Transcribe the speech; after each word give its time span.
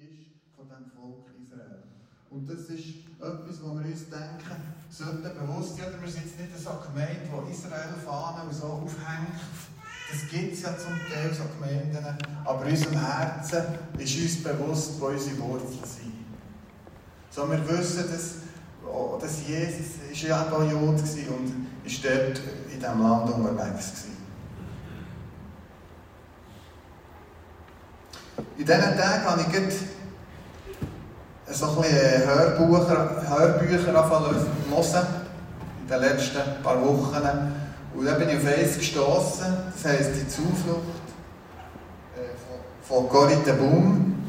ist 0.00 0.40
von 0.56 0.68
dem 0.68 0.90
Volk 0.90 1.28
Israel. 1.42 1.84
Und 2.30 2.48
das 2.48 2.70
ist 2.70 3.10
etwas, 3.18 3.62
wo 3.62 3.74
wir 3.78 3.86
uns 3.86 4.08
denken, 4.08 4.56
sollten 4.88 5.22
bewusst 5.22 5.76
sein, 5.76 5.92
wir 6.00 6.08
sind 6.08 6.24
jetzt 6.26 6.38
nicht 6.38 6.58
so 6.58 6.70
Gemeinde, 6.86 7.26
die 7.26 7.52
Israel-Fahnen 7.52 8.48
und 8.48 8.54
so 8.54 8.66
aufhängt. 8.66 9.40
Das 10.10 10.28
gibt 10.28 10.54
es 10.54 10.62
ja 10.62 10.76
zum 10.76 10.98
Teil, 11.08 11.32
so 11.32 11.44
Gemeinden. 11.54 12.04
Aber 12.44 12.64
in 12.66 12.70
unserem 12.72 12.98
Herzen 12.98 13.62
ist 13.98 14.16
uns 14.16 14.42
bewusst, 14.42 15.00
wo 15.00 15.06
unsere 15.06 15.38
Wurzeln 15.38 15.84
sind. 15.84 16.20
So, 17.30 17.48
wir 17.48 17.68
wissen, 17.68 18.10
dass, 18.10 18.34
oh, 18.84 19.18
dass 19.20 19.46
Jesus 19.46 20.02
ist 20.10 20.22
ja 20.22 20.50
auch 20.50 20.62
Jude 20.62 21.02
war 21.02 21.36
und 21.36 21.66
ist 21.84 22.04
dort 22.04 22.40
in 22.72 22.80
diesem 22.80 23.02
Land 23.02 23.30
unterwegs 23.32 24.04
war. 24.04 24.09
In 28.60 28.66
diesen 28.66 28.82
Tagen 28.82 29.24
habe 29.24 29.40
ich 29.40 29.74
so 31.56 31.66
ein 31.66 31.76
bisschen 31.76 32.26
Hörbücher, 32.26 33.22
Hörbücher 33.26 33.92
hören, 33.94 35.06
in 35.80 35.88
den 35.88 36.00
letzten 36.00 36.62
paar 36.62 36.78
Wochen. 36.82 37.22
Und 37.94 38.04
dann 38.04 38.18
bin 38.18 38.28
ich 38.28 38.36
auf 38.36 38.46
eins 38.46 38.76
gestoßen, 38.76 39.46
das 39.72 39.84
heisst 39.90 40.10
Die 40.14 40.28
Zuflucht 40.28 41.06
äh, 42.16 42.36
von, 42.86 43.00
von 43.00 43.08
Corrie 43.08 43.38
Boom. 43.58 44.26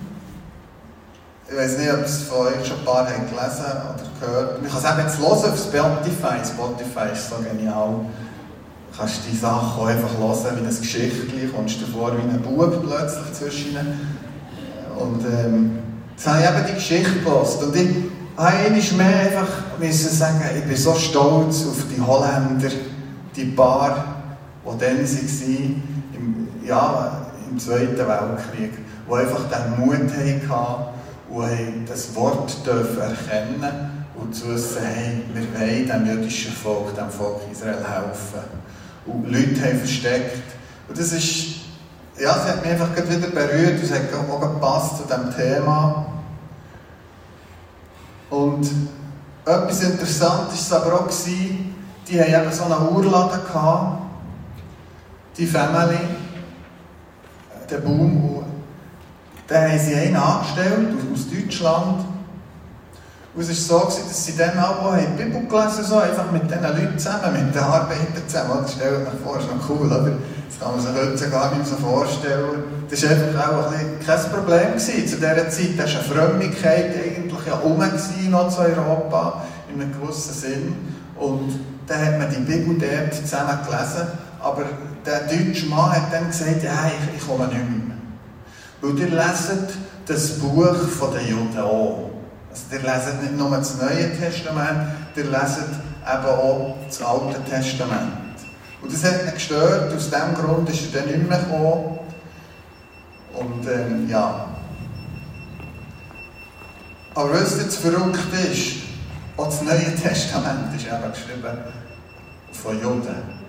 Ich 1.49 1.57
weiß 1.57 1.77
nicht, 1.79 1.91
ob 1.91 2.05
es 2.05 2.23
von 2.23 2.47
euch 2.47 2.65
schon 2.65 2.79
ein 2.79 2.85
paar 2.85 3.05
haben 3.09 3.29
gelesen 3.29 3.65
oder 3.65 4.25
gehört. 4.25 4.61
Man 4.61 4.71
kann 4.71 4.81
es 4.81 4.89
eben 4.91 5.07
jetzt 5.07 5.19
hören 5.19 5.51
auf 5.51 5.59
Spotify. 5.59 6.37
Spotify 6.45 7.11
ist 7.11 7.29
so 7.29 7.35
genial. 7.35 8.05
Kannst 8.95 9.21
die 9.31 9.37
Sachen 9.37 9.87
einfach 9.87 10.17
hören, 10.17 10.57
wie 10.57 10.67
ein 10.67 10.79
Geschichtchen. 10.79 11.53
kommst 11.55 11.81
du 11.81 11.85
vor 11.85 12.11
wie 12.11 12.21
ein 12.21 12.41
Bub 12.41 12.83
plötzlich 12.85 13.33
zwischen. 13.33 13.77
Und 14.97 15.25
ähm, 15.25 15.79
jetzt 16.15 16.27
habe 16.27 16.39
ich 16.39 16.49
eben 16.49 16.67
die 16.67 16.73
Geschichte 16.73 17.19
gelesen. 17.19 17.63
Und 17.63 17.75
ich 17.75 17.87
einmal 18.35 19.07
mehr 19.07 19.19
einfach 19.21 19.47
müssen 19.79 20.09
sagen, 20.09 20.41
ich 20.57 20.63
bin 20.63 20.75
so 20.75 20.93
stolz 20.93 21.65
auf 21.67 21.85
die 21.93 22.01
Holländer, 22.01 22.69
die 23.35 23.45
paar, 23.45 24.23
die 24.65 24.79
dann 24.79 24.97
waren, 24.97 25.83
im, 26.13 26.47
ja, 26.67 27.21
im 27.49 27.59
Zweiten 27.59 27.97
Weltkrieg, 27.97 28.73
die 29.07 29.13
einfach 29.13 29.45
den 29.49 29.85
Mut 29.85 30.11
hatten 30.49 30.91
und 31.29 31.85
das 31.87 32.13
Wort 32.15 32.57
erkennen 32.67 34.05
und 34.15 34.35
zu 34.35 34.49
wissen, 34.49 34.81
hey, 34.83 35.23
wir 35.33 35.59
wollen 35.59 35.87
dem 35.87 36.05
jüdischen 36.05 36.51
Volk, 36.51 36.95
dem 36.95 37.09
Volk 37.09 37.41
Israel 37.51 37.77
helfen. 37.77 38.60
Und 39.05 39.31
Leute 39.31 39.61
haben 39.63 39.79
versteckt. 39.79 40.43
Und 40.87 40.97
das 40.97 41.11
ist 41.11 41.61
ja, 42.21 42.35
es 42.35 42.47
hat 42.47 42.61
mich 42.61 42.71
einfach 42.71 42.95
wieder 42.95 43.29
berührt, 43.29 43.81
es 43.81 43.91
hat 43.91 44.01
auch 44.13 44.39
gepasst 44.39 44.97
zu 44.97 45.03
diesem 45.03 45.35
Thema. 45.35 46.05
Und 48.29 48.69
etwas 49.43 49.83
Interessantes 49.83 50.69
war 50.69 50.85
aber 50.85 51.01
auch, 51.01 51.09
die 52.07 52.21
haben 52.21 52.43
eben 52.43 52.53
so 52.53 52.65
einen 52.65 52.89
Urladen 52.89 53.41
gehabt, 53.43 54.01
die 55.37 55.47
Family, 55.47 55.97
der 57.69 57.77
Boom, 57.77 58.45
da 59.47 59.61
haben 59.63 59.79
sie 59.79 59.95
einen 59.95 60.15
angestellt 60.15 60.89
aus 61.11 61.27
Deutschland. 61.29 62.05
Und 63.33 63.49
es 63.49 63.69
war 63.69 63.79
so, 63.79 63.85
dass 63.85 64.25
sie 64.25 64.35
dann 64.35 64.59
auch 64.59 64.93
die 64.97 65.23
Bibel 65.23 65.47
gelesen 65.47 65.85
so 65.85 65.97
einfach 65.99 66.29
mit 66.31 66.43
diesen 66.43 66.63
Leuten 66.63 66.99
zusammen, 66.99 67.45
mit 67.45 67.55
den 67.55 67.61
Arbeitern 67.61 68.27
zusammen. 68.27 68.59
Das 68.63 68.73
stellt 68.73 69.07
euch 69.07 69.23
vor, 69.23 69.39
ist 69.39 69.47
noch 69.47 69.69
cool, 69.69 69.87
oder? 69.87 70.17
Das 70.49 70.59
kann 70.59 70.71
man 70.71 70.81
sich 70.81 70.91
heute 70.93 71.31
gar 71.31 71.55
nicht 71.55 71.65
so 71.65 71.75
vorstellen. 71.75 72.63
Das 72.89 73.03
war 73.03 73.11
einfach 73.11 73.47
auch 73.47 73.71
ein 73.71 73.99
kein 74.05 74.31
Problem 74.31 74.73
gewesen. 74.73 75.07
Zu 75.07 75.15
dieser 75.15 75.49
Zeit 75.49 75.77
war 75.77 75.85
eine 75.85 76.03
Frömmigkeit 76.03 76.93
eigentlich 76.93 77.45
ja 77.47 77.53
rum 77.55 77.81
noch 78.29 78.49
zu 78.49 78.59
Europa, 78.59 79.45
in 79.73 79.81
einem 79.81 79.93
gewissen 79.93 80.33
Sinn. 80.33 80.75
Und 81.17 81.57
dann 81.87 82.05
hat 82.05 82.19
man 82.19 82.29
die 82.29 82.41
Bibel 82.41 82.77
dort 82.77 83.15
zusammen 83.15 83.59
gelesen. 83.65 84.07
Aber 84.41 84.65
der 85.05 85.21
deutsche 85.21 85.67
Mann 85.67 85.91
hat 85.91 86.11
dann 86.11 86.27
gesagt, 86.27 86.63
ja, 86.63 86.87
ich, 86.87 87.17
ich 87.17 87.25
komme 87.25 87.47
nicht 87.47 87.59
mehr. 87.59 87.95
Weil 88.81 88.99
ihr 88.99 89.09
leset 89.09 89.69
das 90.05 90.31
Buch 90.31 90.75
den 91.17 91.29
Juden 91.29 91.59
auch. 91.59 92.10
Also, 92.51 92.63
ihr 92.71 92.81
leset 92.81 93.21
nicht 93.21 93.37
nur 93.37 93.49
das 93.49 93.77
Neue 93.77 94.17
Testament, 94.17 94.89
ihr 95.15 95.23
leset 95.23 95.69
eben 96.03 96.25
auch 96.25 96.75
das 96.85 97.01
Alte 97.01 97.41
Testament. 97.49 98.13
Und 98.81 98.91
das 98.91 99.03
hat 99.05 99.25
mich 99.25 99.35
gestört, 99.35 99.93
aus 99.93 100.09
diesem 100.09 100.33
Grund 100.33 100.69
ist 100.69 100.93
er 100.93 101.01
dann 101.01 101.11
nicht 101.11 101.29
mehr 101.29 101.39
gekommen. 101.39 101.99
Und 103.33 103.67
ähm, 103.67 104.09
ja. 104.09 104.47
Aber 107.15 107.33
was 107.33 107.57
jetzt 107.57 107.77
verrückt 107.77 108.19
ist, 108.51 108.83
auch 109.37 109.45
das 109.45 109.61
Neue 109.61 109.95
Testament 109.95 110.75
ist 110.75 110.87
eben 110.87 111.11
geschrieben 111.11 111.57
von 112.51 112.81
Juden. 112.81 113.41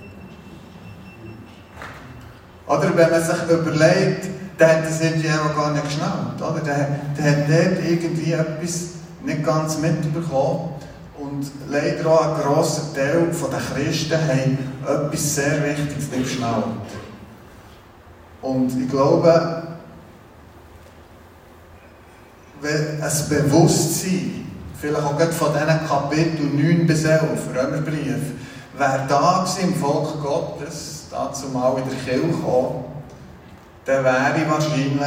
Oder 2.67 2.97
wenn 2.97 3.11
man 3.11 3.23
sich 3.23 3.43
überlegt, 3.51 4.42
der 4.59 4.69
hat 4.69 4.87
das 4.87 5.01
irgendwie 5.01 5.31
auch 5.31 5.55
gar 5.57 5.73
nicht 5.73 5.85
geschnallt. 5.85 6.37
Oder? 6.37 6.61
Der, 6.61 6.89
der 7.19 7.31
hat 7.31 7.49
dort 7.49 7.85
irgendwie 7.89 8.33
etwas 8.33 8.89
nicht 9.25 9.45
ganz 9.45 9.79
mitbekommen. 9.79 10.71
Und 11.19 11.47
leider 11.69 12.07
auch 12.11 12.35
ein 12.35 12.43
grosser 12.43 12.95
Teil 12.95 13.29
der 13.31 13.61
Christen 13.61 14.19
haben 14.19 14.59
etwas 14.83 15.35
sehr 15.35 15.65
Wichtiges 15.65 16.11
nicht 16.11 16.23
geschnallt. 16.25 16.65
Und 18.41 18.81
ich 18.81 18.91
glaube, 18.91 19.63
wenn 22.61 23.03
ein 23.03 23.29
Bewusstsein, 23.29 24.47
vielleicht 24.81 25.03
auch 25.03 25.21
von 25.33 25.53
diesen 25.53 25.89
Kapitel 25.89 26.47
9 26.47 26.87
bis 26.87 27.05
11, 27.05 27.23
Römerbrief, 27.55 28.17
wäre 28.77 29.05
da 29.09 29.47
im 29.63 29.75
Volk 29.75 30.21
Gottes, 30.23 31.07
dazu 31.11 31.49
mal 31.49 31.77
in 31.79 31.89
der 31.89 31.99
Kirche 31.99 32.27
gekommen, 32.27 32.85
dann 33.85 34.05
wäre 34.05 34.51
wahrscheinlich 34.51 34.99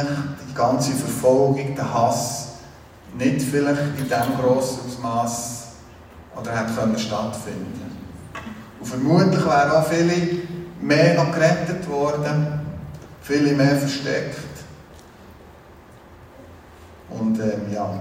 die 0.48 0.54
ganze 0.54 0.92
Verfolgung, 0.92 1.74
der 1.74 1.94
Hass 1.94 2.48
nicht 3.16 3.42
vielleicht 3.42 3.80
in 3.98 4.04
diesem 4.04 4.36
grossen 4.40 4.80
Ausmaß 4.86 5.66
oder 6.38 6.50
hätte 6.52 6.74
können 6.74 6.98
stattfinden 6.98 7.96
Und 8.78 8.86
vermutlich 8.86 9.44
wären 9.44 9.70
auch 9.70 9.86
viele 9.86 10.42
mehr 10.80 11.14
noch 11.14 11.32
gerettet 11.32 11.88
worden, 11.88 12.60
viele 13.22 13.52
mehr 13.52 13.76
versteckt. 13.76 14.36
Und 17.08 17.38
ähm, 17.40 17.72
ja, 17.72 18.00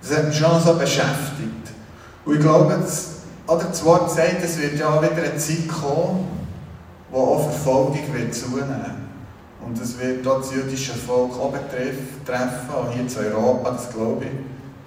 das 0.00 0.16
hat 0.16 0.28
mich 0.28 0.38
schon 0.38 0.60
so 0.60 0.74
beschäftigt. 0.74 1.72
Und 2.24 2.34
ich 2.34 2.40
glaube, 2.40 2.78
das, 2.80 3.16
oder 3.48 3.64
das 3.64 3.84
Wort 3.84 4.12
sagt, 4.12 4.44
es 4.44 4.58
wird 4.58 4.78
ja 4.78 4.90
auch 4.90 5.02
wieder 5.02 5.16
eine 5.16 5.36
Zeit 5.36 5.66
kommen, 5.66 6.28
wo 7.10 7.20
auch 7.20 7.50
Verfolgung 7.50 7.98
wird 8.12 8.32
zunehmen 8.32 9.07
und 9.64 9.80
es 9.80 9.98
wird 9.98 10.24
dort 10.24 10.44
das 10.44 10.54
jüdische 10.54 10.94
Volk 10.94 11.32
auch 11.32 11.52
betreffen, 11.52 12.70
auch 12.72 12.90
hier 12.92 13.02
in 13.02 13.32
Europa, 13.32 13.70
das 13.72 13.90
glaube 13.90 14.24
ich. 14.24 14.30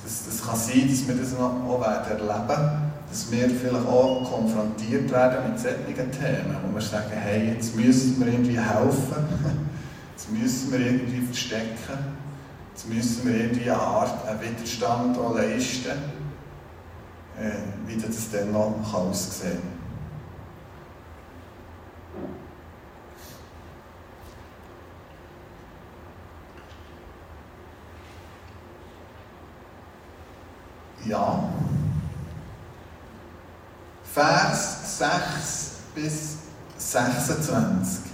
Das, 0.04 0.26
das 0.26 0.46
kann 0.46 0.58
sein, 0.58 0.90
dass 0.90 1.08
wir 1.08 1.16
das 1.16 1.34
noch 1.34 1.70
auch 1.70 1.82
werden 1.82 2.28
erleben 2.28 2.92
dass 3.12 3.30
wir 3.30 3.50
vielleicht 3.50 3.88
auch 3.88 4.24
konfrontiert 4.24 5.12
werden 5.12 5.52
mit 5.52 5.60
solchen 5.60 6.12
Themen, 6.12 6.56
wo 6.66 6.74
wir 6.74 6.82
sagen, 6.82 7.12
hey, 7.12 7.54
jetzt 7.54 7.76
müssen 7.76 8.18
wir 8.22 8.32
irgendwie 8.32 8.58
helfen, 8.58 9.26
jetzt 10.16 10.32
müssen 10.32 10.72
wir 10.72 10.80
irgendwie 10.80 11.20
verstecken, 11.26 12.16
jetzt 12.74 12.88
müssen 12.88 13.28
wir 13.28 13.36
irgendwie 13.36 13.70
eine 13.70 13.82
Art 13.82 14.26
einen 14.26 14.40
Widerstand 14.40 15.18
auch 15.18 15.36
leisten, 15.36 15.90
äh, 17.38 17.52
wie 17.86 17.98
das 17.98 18.32
dann 18.32 18.54
noch 18.54 18.94
aussehen 18.94 19.60
kann. 19.60 19.81
Ja. 31.06 31.50
Vers 34.14 34.98
6 35.00 35.72
bis 35.96 36.36
26. 36.78 38.12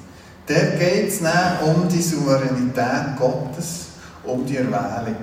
Dort 0.47 0.79
geht 0.79 1.09
es 1.09 1.21
um 1.65 1.89
die 1.89 2.01
Souveränität 2.01 3.17
Gottes, 3.17 3.87
um 4.23 4.45
die 4.45 4.57
Erwählung. 4.57 5.17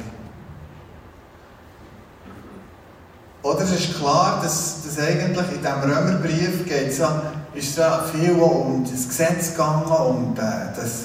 Oder 3.43 3.61
es 3.61 3.73
ist 3.73 3.99
klar, 3.99 4.41
dass, 4.43 4.83
dass 4.85 4.99
eigentlich 4.99 5.53
in 5.53 5.61
diesem 5.61 5.81
Römerbrief 5.83 6.67
geht 6.67 6.99
ja, 6.99 7.23
ist 7.55 7.77
ja 7.77 8.03
viel 8.03 8.33
um 8.33 8.85
das 8.91 9.07
Gesetz 9.07 9.53
gegangen, 9.53 9.87
um 9.87 10.35
das, 10.35 11.05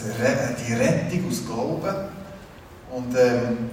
die 0.66 0.74
Rettung 0.74 1.30
aus 1.30 1.46
Glauben. 1.46 1.96
Und 2.92 3.16
ähm, 3.18 3.70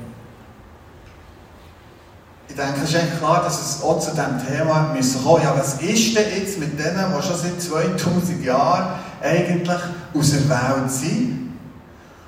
ich 2.49 2.55
denke, 2.55 2.81
es 2.83 2.91
ist 2.91 2.97
eigentlich 2.97 3.19
klar, 3.19 3.43
dass 3.43 3.61
es 3.61 3.83
auch 3.83 3.99
zu 3.99 4.11
diesem 4.11 4.47
Thema 4.47 4.93
müssen 4.95 5.23
kommen 5.23 5.43
Ja, 5.43 5.55
was 5.57 5.81
ist 5.81 6.17
denn 6.17 6.25
jetzt 6.37 6.59
mit 6.59 6.79
denen, 6.79 7.13
die 7.17 7.23
schon 7.23 7.37
seit 7.37 7.61
2000 7.61 8.45
Jahren 8.45 8.99
eigentlich 9.23 9.81
auserwählt 10.15 10.91
sind? 10.91 11.47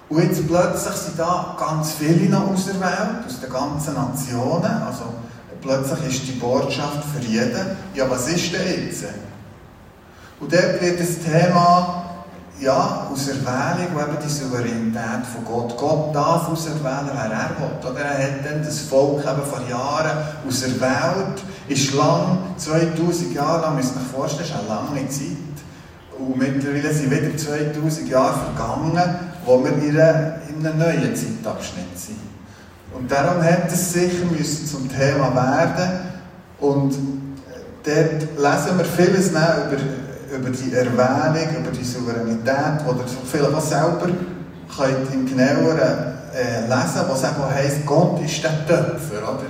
Und 0.08 0.22
jetzt 0.22 0.46
plötzlich 0.48 0.94
sind 0.94 1.18
da 1.18 1.54
ganz 1.58 1.92
viele 1.92 2.30
noch 2.30 2.50
aus 2.50 2.66
der 2.66 2.80
Welt, 2.80 3.26
aus 3.26 3.40
den 3.40 3.50
ganzen 3.50 3.94
Nationen. 3.94 4.82
Also 4.86 5.04
plötzlich 5.60 6.08
ist 6.08 6.26
die 6.28 6.38
Botschaft 6.38 7.04
für 7.14 7.24
jeden. 7.24 7.76
Ja, 7.94 8.08
was 8.08 8.28
ist 8.28 8.52
denn 8.52 8.86
jetzt? 8.86 9.04
Und 10.40 10.52
dort 10.52 10.80
wird 10.80 11.00
das 11.00 11.18
Thema 11.18 12.07
ja, 12.60 13.08
aus 13.12 13.28
Erwählung, 13.28 13.94
wo 13.94 14.00
eben 14.00 14.18
die 14.24 14.28
Souveränität 14.28 15.26
von 15.32 15.44
Gott. 15.44 15.76
Gott 15.76 16.14
darf 16.14 16.48
auserwählen, 16.48 17.10
wer 17.12 17.30
er 17.30 17.50
will. 17.58 17.90
Oder 17.90 18.00
er 18.00 18.24
hat 18.24 18.44
dann 18.44 18.64
das 18.64 18.80
Volk 18.80 19.20
eben 19.20 19.42
vor 19.42 19.60
Jahren 19.68 20.18
auserwählt, 20.46 21.42
ist 21.68 21.94
lang, 21.94 22.38
2000 22.56 23.34
Jahre 23.34 23.62
lang, 23.62 23.76
müsst 23.76 23.94
ihr 23.94 24.00
euch 24.00 24.08
vorstellen, 24.08 24.48
ist 24.48 24.54
eine 24.56 24.68
lange 24.68 25.08
Zeit. 25.08 25.36
Und 26.18 26.36
mittlerweile 26.36 26.92
sind 26.92 27.10
wieder 27.10 27.36
2000 27.36 28.08
Jahre 28.08 28.34
vergangen, 28.40 29.14
wo 29.44 29.62
wir 29.62 29.72
in, 29.72 29.90
in 29.90 30.66
einem 30.66 30.78
neuen 30.78 31.14
Zeitabschnitt 31.14 31.96
sind. 31.96 32.18
Und 32.92 33.10
darum 33.10 33.42
hat 33.42 33.70
es 33.70 33.92
sicher 33.92 34.24
müssen 34.36 34.66
zum 34.66 34.88
Thema 34.88 35.32
werden. 35.34 36.00
Und 36.58 36.94
dort 37.84 38.20
lesen 38.20 38.78
wir 38.78 38.84
vieles 38.84 39.30
über 39.30 39.76
über 40.34 40.50
die 40.50 40.72
Erwähnung, 40.72 41.56
über 41.60 41.70
die 41.70 41.84
Souveränität, 41.84 42.84
wo 42.84 42.92
ihr 42.92 43.04
vielleicht 43.24 43.54
auch 43.54 43.60
selber 43.60 44.08
könnt 44.76 45.14
im 45.14 45.26
genaueren 45.26 46.18
äh, 46.34 46.60
lesen 46.62 47.02
was 47.08 47.24
eben 47.24 47.44
heisst, 47.54 47.86
Gott 47.86 48.22
ist 48.22 48.42
der 48.44 48.66
Töpfer, 48.66 49.22
oder? 49.22 49.46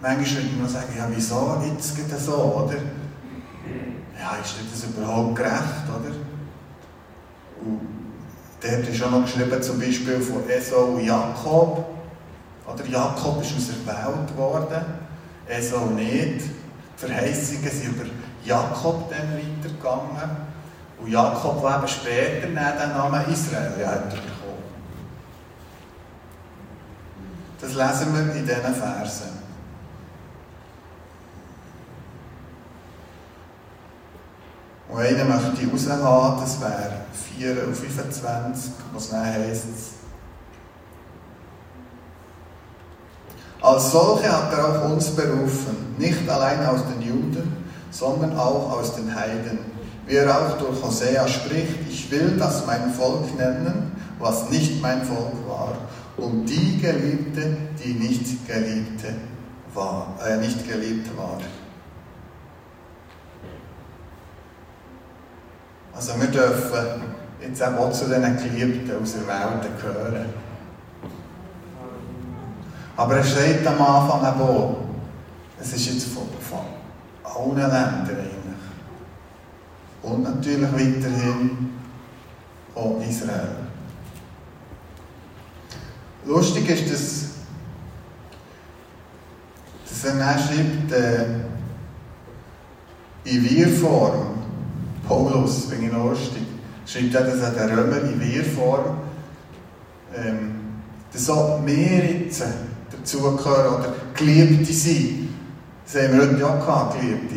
Manchmal 0.00 0.44
würde 0.44 0.56
man 0.60 0.68
sagen, 0.68 0.92
ja, 0.96 1.08
wieso 1.10 1.60
jetzt 1.66 1.96
geht 1.96 2.12
das 2.12 2.26
so, 2.26 2.34
oder? 2.34 2.76
Ja, 4.18 4.36
ist 4.42 4.54
das 4.72 4.84
überhaupt 4.84 5.36
gerecht, 5.36 5.86
oder? 5.88 6.14
Und 7.64 7.80
dort 8.60 8.88
ist 8.88 9.02
auch 9.02 9.10
noch 9.10 9.22
geschrieben, 9.22 9.62
zum 9.62 9.80
Beispiel 9.80 10.20
von 10.20 10.48
Esau 10.48 10.94
und 10.94 11.04
Jakob. 11.04 11.84
Oder 12.66 12.86
Jakob 12.86 13.42
ist 13.42 13.54
auserwählt 13.56 14.36
worden, 14.36 14.84
Esau 15.48 15.86
nicht. 15.86 16.42
Die 16.44 17.06
Verheißungen 17.06 17.70
sind 17.70 17.96
über 17.96 18.04
Jakob 18.44 19.10
dann 19.10 19.34
weitergegangen. 19.34 20.48
Und 21.00 21.10
Jakob, 21.10 21.62
der 21.62 21.76
eben 21.76 21.88
später 21.88 22.46
den 22.46 22.54
Namen 22.54 23.32
Israel 23.32 23.86
hat 23.86 24.10
bekommen. 24.10 24.38
Das 27.60 27.74
lesen 27.74 28.14
wir 28.14 28.34
in 28.34 28.46
diesen 28.46 28.74
Versen. 28.74 29.38
Und 34.88 35.00
einer 35.00 35.24
möchte 35.24 35.62
ich 35.62 35.72
raushaben, 35.72 36.40
das 36.40 36.60
wäre 36.60 36.92
4 37.36 37.66
und 37.66 37.76
25, 37.76 38.72
was 38.92 39.10
dann 39.10 39.24
heisst, 39.24 39.66
Als 43.60 43.90
solche 43.90 44.30
hat 44.30 44.52
er 44.52 44.68
auch 44.68 44.90
uns 44.90 45.10
berufen, 45.10 45.94
nicht 45.98 46.28
allein 46.28 46.64
aus 46.66 46.80
den 46.86 47.02
Juden, 47.02 47.67
sondern 47.90 48.36
auch 48.36 48.72
aus 48.78 48.94
den 48.96 49.14
Heiden. 49.14 49.58
Wie 50.06 50.16
er 50.16 50.30
auch 50.30 50.58
durch 50.58 50.82
Hosea 50.82 51.28
spricht, 51.28 51.88
ich 51.88 52.10
will 52.10 52.36
das 52.38 52.64
mein 52.66 52.92
Volk 52.92 53.36
nennen, 53.36 53.92
was 54.18 54.48
nicht 54.50 54.80
mein 54.80 55.02
Volk 55.04 55.34
war, 55.46 55.76
und 56.16 56.46
die 56.46 56.80
Geliebte, 56.80 57.56
die 57.82 57.94
nicht 57.94 58.46
Geliebte 58.46 59.14
war, 59.74 60.14
äh, 60.26 60.36
nicht 60.38 60.68
geliebt 60.68 61.16
war. 61.16 61.38
Also 65.94 66.20
wir 66.20 66.28
dürfen 66.28 67.02
jetzt 67.40 67.62
auch 67.62 67.92
zu 67.92 68.06
den 68.06 68.36
Geliebten 68.36 69.02
aus 69.02 69.14
der 69.14 69.26
Welt 69.26 69.80
gehören. 69.80 70.26
Aber 72.96 73.16
er 73.16 73.24
steht 73.24 73.64
am 73.66 73.80
Anfang 73.80 74.40
auch, 74.40 74.76
es 75.60 75.72
ist 75.72 75.86
jetzt 75.86 76.06
von 76.08 76.24
allen 77.36 77.56
Ländern 77.56 78.08
eigentlich. 78.08 78.38
Und 80.02 80.22
natürlich 80.22 80.72
weiterhin 80.72 81.72
auch 82.74 83.00
Israel. 83.08 83.48
Lustig 86.24 86.68
ist, 86.68 86.92
dass, 86.92 87.24
dass 89.88 90.04
er 90.04 90.18
dann 90.18 90.38
schreibt, 90.38 90.92
äh, 90.92 91.24
in 93.24 93.50
Wir-Form, 93.50 94.38
Paulus, 95.06 95.68
bin 95.68 95.84
ich 95.84 95.92
lustig, 95.92 96.42
schreibt 96.86 97.14
er 97.14 97.22
das 97.22 97.42
an 97.42 97.54
den 97.54 97.78
Römer 97.78 98.02
in 98.02 98.20
Wir-Form, 98.20 98.98
ähm, 100.14 100.54
dass 101.12 101.30
auch 101.30 101.64
wir 101.64 102.04
jetzt 102.04 102.42
dazugehören 102.90 103.74
oder 103.74 103.94
Geliebte 104.14 104.72
sind. 104.72 105.27
Das 105.90 106.02
haben 106.02 106.18
wir 106.18 106.26
heute 106.26 106.38
ja 106.38 106.54
gehabt, 106.54 107.00
Geliebte. 107.00 107.34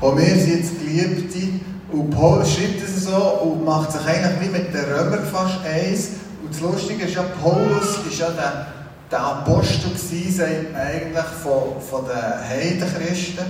Und 0.00 0.18
wir 0.18 0.26
sind 0.26 0.58
jetzt 0.58 0.80
Geliebte. 0.80 1.60
Und 1.92 2.10
Paul 2.10 2.44
schreibt 2.44 2.82
es 2.82 3.04
so 3.04 3.16
und 3.16 3.64
macht 3.64 3.92
sich 3.92 4.00
eigentlich 4.00 4.40
wie 4.40 4.58
mit 4.58 4.74
den 4.74 4.84
Römern 4.84 5.24
fast 5.24 5.64
eins. 5.64 6.08
Und 6.42 6.52
das 6.52 6.60
Lustige 6.60 7.04
ist 7.04 7.14
ja, 7.14 7.22
Paulus 7.40 8.00
ist 8.10 8.18
ja 8.18 8.30
der, 8.30 8.66
der 9.12 9.20
Apostel 9.20 9.90
gewesen, 9.90 10.74
eigentlich, 10.74 11.24
von, 11.40 11.80
von 11.88 12.04
den 12.06 12.48
Heidenchristen. 12.48 13.44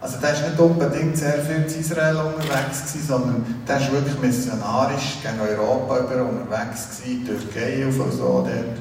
Also 0.00 0.16
der 0.18 0.32
ist 0.32 0.48
nicht 0.48 0.58
unbedingt 0.58 1.18
sehr 1.18 1.40
viel 1.40 1.56
in 1.56 1.80
Israel 1.80 2.16
unterwegs 2.16 2.86
gewesen, 2.86 3.06
sondern 3.06 3.64
der 3.68 3.76
ist 3.76 3.92
wirklich 3.92 4.18
missionarisch 4.18 5.18
gegen 5.22 5.40
Europa 5.40 5.98
über 5.98 6.24
unterwegs 6.24 7.02
gewesen, 7.02 7.26
Türkei 7.26 7.84
und 7.84 7.92
so 7.92 8.46
dort. 8.46 8.78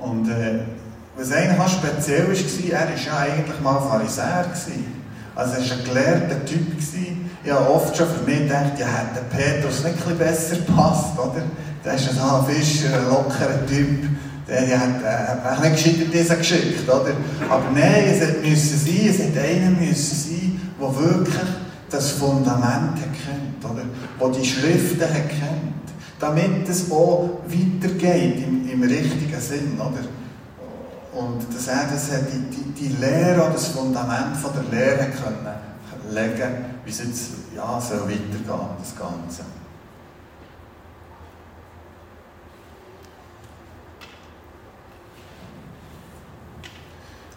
Und 0.00 0.28
äh, 0.30 0.64
was 1.16 1.32
eigentlich 1.32 1.60
auch 1.60 1.68
speziell 1.68 2.28
war, 2.28 2.34
er 2.34 2.88
war 2.88 2.96
ja 2.96 3.18
eigentlich 3.18 3.60
mal 3.60 3.80
Pharisäer. 3.80 4.46
Also 5.34 5.54
er 5.54 5.60
war 5.60 5.78
ein 5.78 5.84
gelehrter 5.84 6.44
Typ. 6.44 6.66
Ich 7.44 7.50
habe 7.52 7.70
oft 7.70 7.96
schon 7.96 8.06
für 8.08 8.24
mich 8.24 8.40
gedacht, 8.40 8.78
ja, 8.78 8.86
hätte 8.86 9.24
Petrus 9.30 9.84
nicht 9.84 9.96
ein 10.06 10.18
besser 10.18 10.56
gepasst, 10.56 11.18
oder? 11.18 11.42
Der 11.84 11.94
ist 11.94 12.08
ein 12.08 12.46
Fischer, 12.46 12.96
ein 12.96 13.08
lockerer 13.08 13.66
Typ. 13.66 14.08
Der 14.48 14.80
hat, 14.80 15.58
äh, 15.62 15.68
nicht 15.68 15.76
gescheit 15.76 16.00
in 16.04 16.10
diesen 16.10 16.38
geschickt, 16.38 16.88
oder? 16.88 17.12
Aber 17.48 17.70
nein, 17.74 18.04
es 18.06 18.20
musste 18.42 18.76
sein, 18.76 19.08
es 19.08 19.18
hätte 19.18 19.40
einer 19.40 19.70
müssen 19.70 20.16
sein, 20.16 20.60
der 20.80 20.98
wirklich 20.98 21.46
das 21.90 22.12
Fundament 22.12 22.96
kennt, 22.96 23.64
oder? 23.64 23.82
Der 24.20 24.28
die 24.40 24.46
Schriften 24.46 24.98
kennt. 24.98 25.84
Damit 26.18 26.68
es 26.68 26.90
auch 26.90 27.40
weitergeht 27.46 28.44
im, 28.46 28.70
im 28.70 28.82
richtigen 28.82 29.40
Sinn, 29.40 29.78
oder? 29.78 30.00
Und 31.14 31.54
dass 31.54 31.68
er 31.68 31.86
das 31.92 32.10
hat, 32.10 32.32
die, 32.32 32.50
die, 32.50 32.72
die 32.72 32.96
Lehre, 32.96 33.50
das 33.52 33.68
Fundament 33.68 34.36
von 34.36 34.50
der 34.52 34.64
Lehre 34.64 35.10
können 35.10 35.48
legen, 36.10 36.64
wie 36.84 36.90
es 36.90 36.98
jetzt 36.98 37.30
ja, 37.54 37.80
soll 37.80 38.02
weitergehen, 38.02 38.68
das 38.78 38.96
Ganze. 38.96 39.42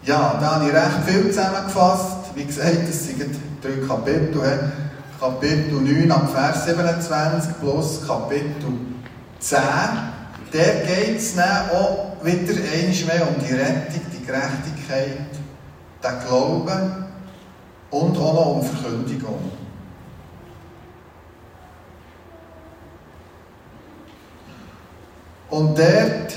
Ja, 0.02 0.38
da 0.40 0.54
habe 0.54 0.68
ich 0.68 0.74
recht 0.74 1.04
viel 1.06 1.30
zusammengefasst. 1.30 2.34
Wie 2.34 2.44
gesagt, 2.44 2.88
es 2.88 3.06
sind 3.06 3.36
drei 3.62 3.86
Kapitel. 3.86 4.72
Kapitel 5.20 5.72
9 5.72 6.10
ab 6.10 6.30
Vers 6.32 6.64
27 6.64 7.60
plus 7.60 8.06
Kapitel 8.06 8.72
10. 9.40 9.58
Der 10.52 10.86
geht 10.86 11.18
es 11.18 11.34
auch 11.38 12.07
wieder 12.24 12.54
einmal 12.54 13.28
um 13.28 13.44
die 13.44 13.54
Rettung, 13.54 14.00
die 14.12 14.24
Gerechtigkeit, 14.24 15.18
den 16.02 16.26
Glauben 16.26 17.04
und 17.90 18.16
auch 18.16 18.34
noch 18.34 18.46
um 18.56 18.62
Verkündigung. 18.62 19.52
Und 25.50 25.78
dort, 25.78 26.34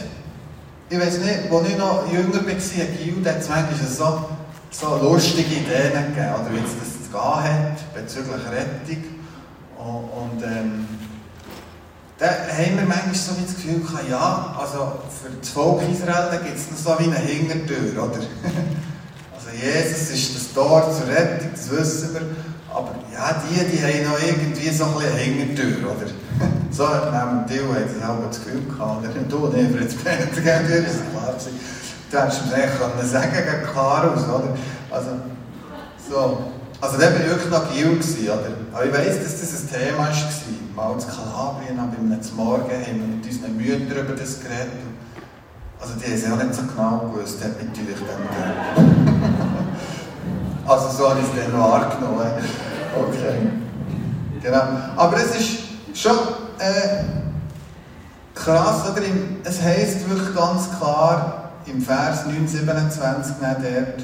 ich 0.90 1.00
weiß 1.00 1.20
nicht, 1.20 1.52
als 1.52 1.70
ich 1.70 1.78
noch 1.78 2.12
jünger 2.12 2.34
war, 2.34 2.42
Gil, 2.42 3.22
da 3.24 3.32
hat 3.32 3.50
manchmal 3.50 3.90
so, 3.90 4.26
so 4.72 4.96
lustige 4.96 5.56
Ideen 5.56 5.92
gegeben, 5.92 6.34
oder 6.34 6.52
wie 6.52 6.60
es 6.60 6.80
das 6.80 7.04
zu 7.04 7.12
gehen 7.12 7.22
hat, 7.22 7.94
bezüglich 7.94 8.42
Rettung. 8.50 9.04
Und, 9.78 10.40
und 10.40 10.44
ähm, 10.44 10.88
da 12.22 12.28
haben 12.28 12.78
wir 12.78 12.86
manchmal 12.86 13.16
so 13.16 13.32
das 13.34 13.56
Gefühl 13.56 13.82
gehabt, 13.82 14.08
ja, 14.08 14.56
also 14.56 15.02
für 15.10 15.34
das 15.40 15.50
Volk 15.50 15.82
Israel 15.90 16.30
gibt 16.46 16.56
es 16.56 16.70
noch 16.70 16.94
so 16.94 17.00
wie 17.00 17.10
eine 17.10 17.18
Hintertür, 17.18 17.98
oder? 17.98 18.22
also 19.34 19.50
Jesus 19.58 20.12
ist 20.12 20.36
das 20.36 20.54
Tor 20.54 20.86
zur 20.94 21.08
Rettung, 21.08 21.50
das 21.52 21.72
wissen 21.72 22.14
wir. 22.14 22.22
Aber 22.70 22.94
ja, 23.12 23.42
die, 23.42 23.66
die 23.66 23.82
haben 23.82 24.12
noch 24.12 24.22
irgendwie 24.22 24.70
so 24.70 24.86
ein 24.86 24.94
bisschen 24.94 25.12
eine 25.14 25.20
Hintertür, 25.20 25.78
oder? 25.82 26.12
so 26.70 26.84
man 26.84 27.48
die 27.50 27.58
hat 27.58 27.90
das 27.90 28.08
auch 28.08 28.28
das 28.30 28.44
Gefühl 28.46 28.66
gehabt, 28.70 29.04
oder? 29.04 29.20
Und 29.20 29.32
du 29.32 29.48
nicht, 29.58 29.76
Fritz 29.76 29.96
Peter, 29.96 30.42
gell, 30.42 30.62
du 30.62 30.84
bist 30.84 31.02
klar 31.10 31.34
gewesen. 31.34 31.60
Du 32.12 32.20
hättest 32.20 32.46
mir 32.46 32.54
eigentlich 32.54 32.78
können 32.78 33.10
sagen 33.10 33.32
gegen 33.34 33.74
Karus, 33.74 34.24
oder? 34.26 34.58
Also, 34.92 35.10
so. 36.08 36.52
Also 36.80 36.98
da 36.98 37.04
war 37.04 37.20
ich 37.20 37.30
wirklich 37.30 37.50
noch 37.50 37.74
Gil, 37.74 38.30
oder? 38.30 38.52
Aber 38.74 38.86
ich 38.86 38.94
weiss, 38.94 39.24
dass 39.24 39.42
das 39.42 39.62
ein 39.62 39.70
Thema 39.72 40.06
war. 40.06 40.61
Mal 40.76 40.94
in 40.94 41.00
Kalabrien, 41.00 41.78
bei 41.78 41.82
einem 41.98 42.20
Morgen 42.36 42.72
haben 42.72 43.00
wir 43.00 43.08
mit 43.16 43.26
unseren 43.26 43.58
Müttern 43.58 44.06
über 44.06 44.16
das 44.16 44.40
geredet. 44.40 44.72
Also 45.80 45.94
die 45.96 46.06
haben 46.06 46.14
es 46.14 46.32
auch 46.32 46.38
nicht 46.44 46.56
so 46.56 46.62
genau 46.64 47.12
gewusst, 47.12 47.44
hat 47.44 47.64
natürlich 47.64 47.98
dann 48.00 48.22
Also 50.68 50.90
so 50.90 51.10
habe 51.10 51.20
ich 51.20 51.26
es 51.26 51.44
dann 51.44 51.60
wahrgenommen. 51.60 52.32
Okay. 52.96 53.50
Genau. 54.42 54.64
Aber 54.96 55.18
es 55.18 55.36
ist 55.36 55.60
schon 55.94 56.18
äh, 56.60 57.04
krass, 58.34 58.90
oder? 58.90 59.02
Es 59.44 59.62
heisst 59.62 60.10
wirklich 60.10 60.36
ganz 60.36 60.70
klar 60.78 61.52
im 61.66 61.82
Vers 61.82 62.26
927 62.26 63.36
dort, 63.42 63.64
äh, 63.64 64.04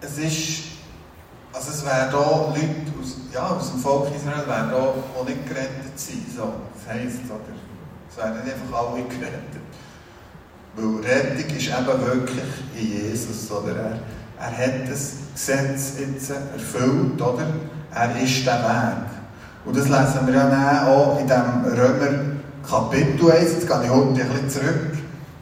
es 0.00 0.18
ist, 0.18 0.67
also 1.52 1.70
es 1.70 1.84
wären 1.84 2.10
da 2.10 2.18
Leute 2.18 2.92
aus, 3.00 3.16
ja, 3.32 3.48
aus 3.48 3.70
dem 3.70 3.80
Volk 3.80 4.08
Israel, 4.14 4.46
wären 4.46 4.70
da 4.70 4.76
auch 4.76 5.24
nicht 5.26 5.46
gerettet 5.46 5.96
sein. 5.96 6.24
So, 6.34 6.52
das 6.74 6.94
heisst, 6.94 7.24
oder? 7.26 7.56
Es 8.10 8.16
werden 8.16 8.44
nicht 8.44 8.54
einfach 8.54 8.78
alle 8.78 9.02
gerettet. 9.04 9.68
Weil 10.76 11.10
Rettung 11.10 11.56
ist 11.56 11.68
eben 11.68 12.06
wirklich 12.06 12.44
in 12.76 13.10
Jesus, 13.10 13.50
oder? 13.50 13.76
Er, 13.76 13.98
er 14.40 14.56
hat 14.56 14.90
das 14.90 15.12
Gesetz 15.34 15.94
jetzt 15.98 16.30
erfüllt, 16.30 17.20
oder? 17.20 17.46
Er 17.94 18.20
ist 18.22 18.46
der 18.46 18.62
Weg. 18.62 19.08
Und 19.64 19.76
das 19.76 19.88
lesen 19.88 20.26
wir 20.26 20.34
ja 20.34 20.86
auch 20.86 21.18
in 21.18 21.26
dem 21.26 21.64
Römer 21.64 22.38
Kapitel 22.68 23.30
1. 23.30 23.52
Jetzt 23.52 23.66
gehe 23.66 23.84
ich 23.84 23.90
heute 23.90 24.08
ein 24.08 24.28
bisschen 24.28 24.50
zurück. 24.50 24.98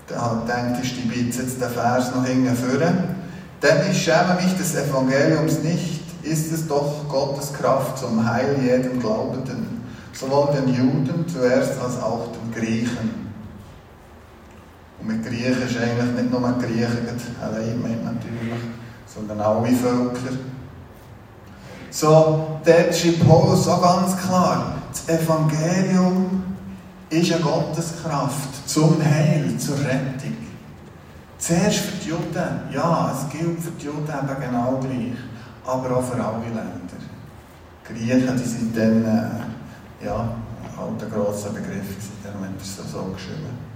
Da 0.09 0.43
denke 0.47 0.83
ich, 0.83 0.99
ich 0.99 1.37
jetzt 1.37 1.61
den 1.61 1.71
Vers 1.71 2.15
noch 2.15 2.25
hinführen. 2.25 3.17
Denn 3.63 3.91
ich 3.91 4.05
schäme 4.05 4.39
mich 4.41 4.57
des 4.57 4.75
Evangeliums 4.75 5.61
nicht, 5.63 5.96
ist 6.27 6.53
es 6.53 6.67
doch 6.67 7.09
Gottes 7.09 7.53
Kraft 7.53 7.99
zum 7.99 8.29
Heil 8.29 8.57
jedem 8.63 9.01
Glaubenden, 9.01 9.83
sowohl 10.13 10.55
den 10.55 10.75
Juden 10.75 11.25
zuerst 11.29 11.81
als 11.81 12.01
auch 12.03 12.29
den 12.33 12.53
Griechen. 12.53 13.33
Und 15.01 15.07
mit 15.09 15.25
Griechen 15.25 15.63
ist 15.63 15.77
eigentlich 15.77 16.23
nicht 16.23 16.31
nur 16.31 16.41
Griechen 16.59 17.09
allein 17.41 17.81
natürlich, 18.05 18.61
sondern 19.07 19.41
alle 19.41 19.73
Völker. 19.73 20.37
So, 21.91 22.59
dort 22.65 22.95
schreibt 22.95 23.27
Paulus 23.27 23.69
auch 23.69 23.83
ganz 23.83 24.17
klar, 24.17 24.75
das 24.91 25.09
Evangelium 25.09 26.43
ist 27.09 27.33
eine 27.33 27.43
Gotteskraft 27.43 28.69
zum 28.69 29.03
Heil, 29.03 29.57
zur 29.59 29.79
Rettung. 29.79 30.37
Zuerst 31.39 31.77
für 31.79 31.97
die 31.97 32.09
Juden, 32.09 32.61
ja, 32.73 33.13
es 33.15 33.31
gilt 33.31 33.61
für 33.61 33.71
die 33.71 33.87
Juden 33.87 34.09
eben 34.09 34.41
genau 34.41 34.79
gleich, 34.81 35.17
aber 35.67 35.97
auch 35.97 36.05
für 36.05 36.23
alle 36.23 36.45
Länder. 36.45 36.97
Die 37.89 37.95
Griechen, 37.95 38.37
die 38.37 38.49
sind 38.49 38.77
dann, 38.77 39.05
äh, 39.05 40.05
ja, 40.05 40.29
halt 40.77 41.03
ein 41.03 41.11
grosser 41.11 41.51
Begriff, 41.51 41.97
darum 42.23 42.43
hat 42.43 42.51
er 42.57 42.63
es 42.63 42.93
so 42.93 43.03
geschrieben. 43.15 43.67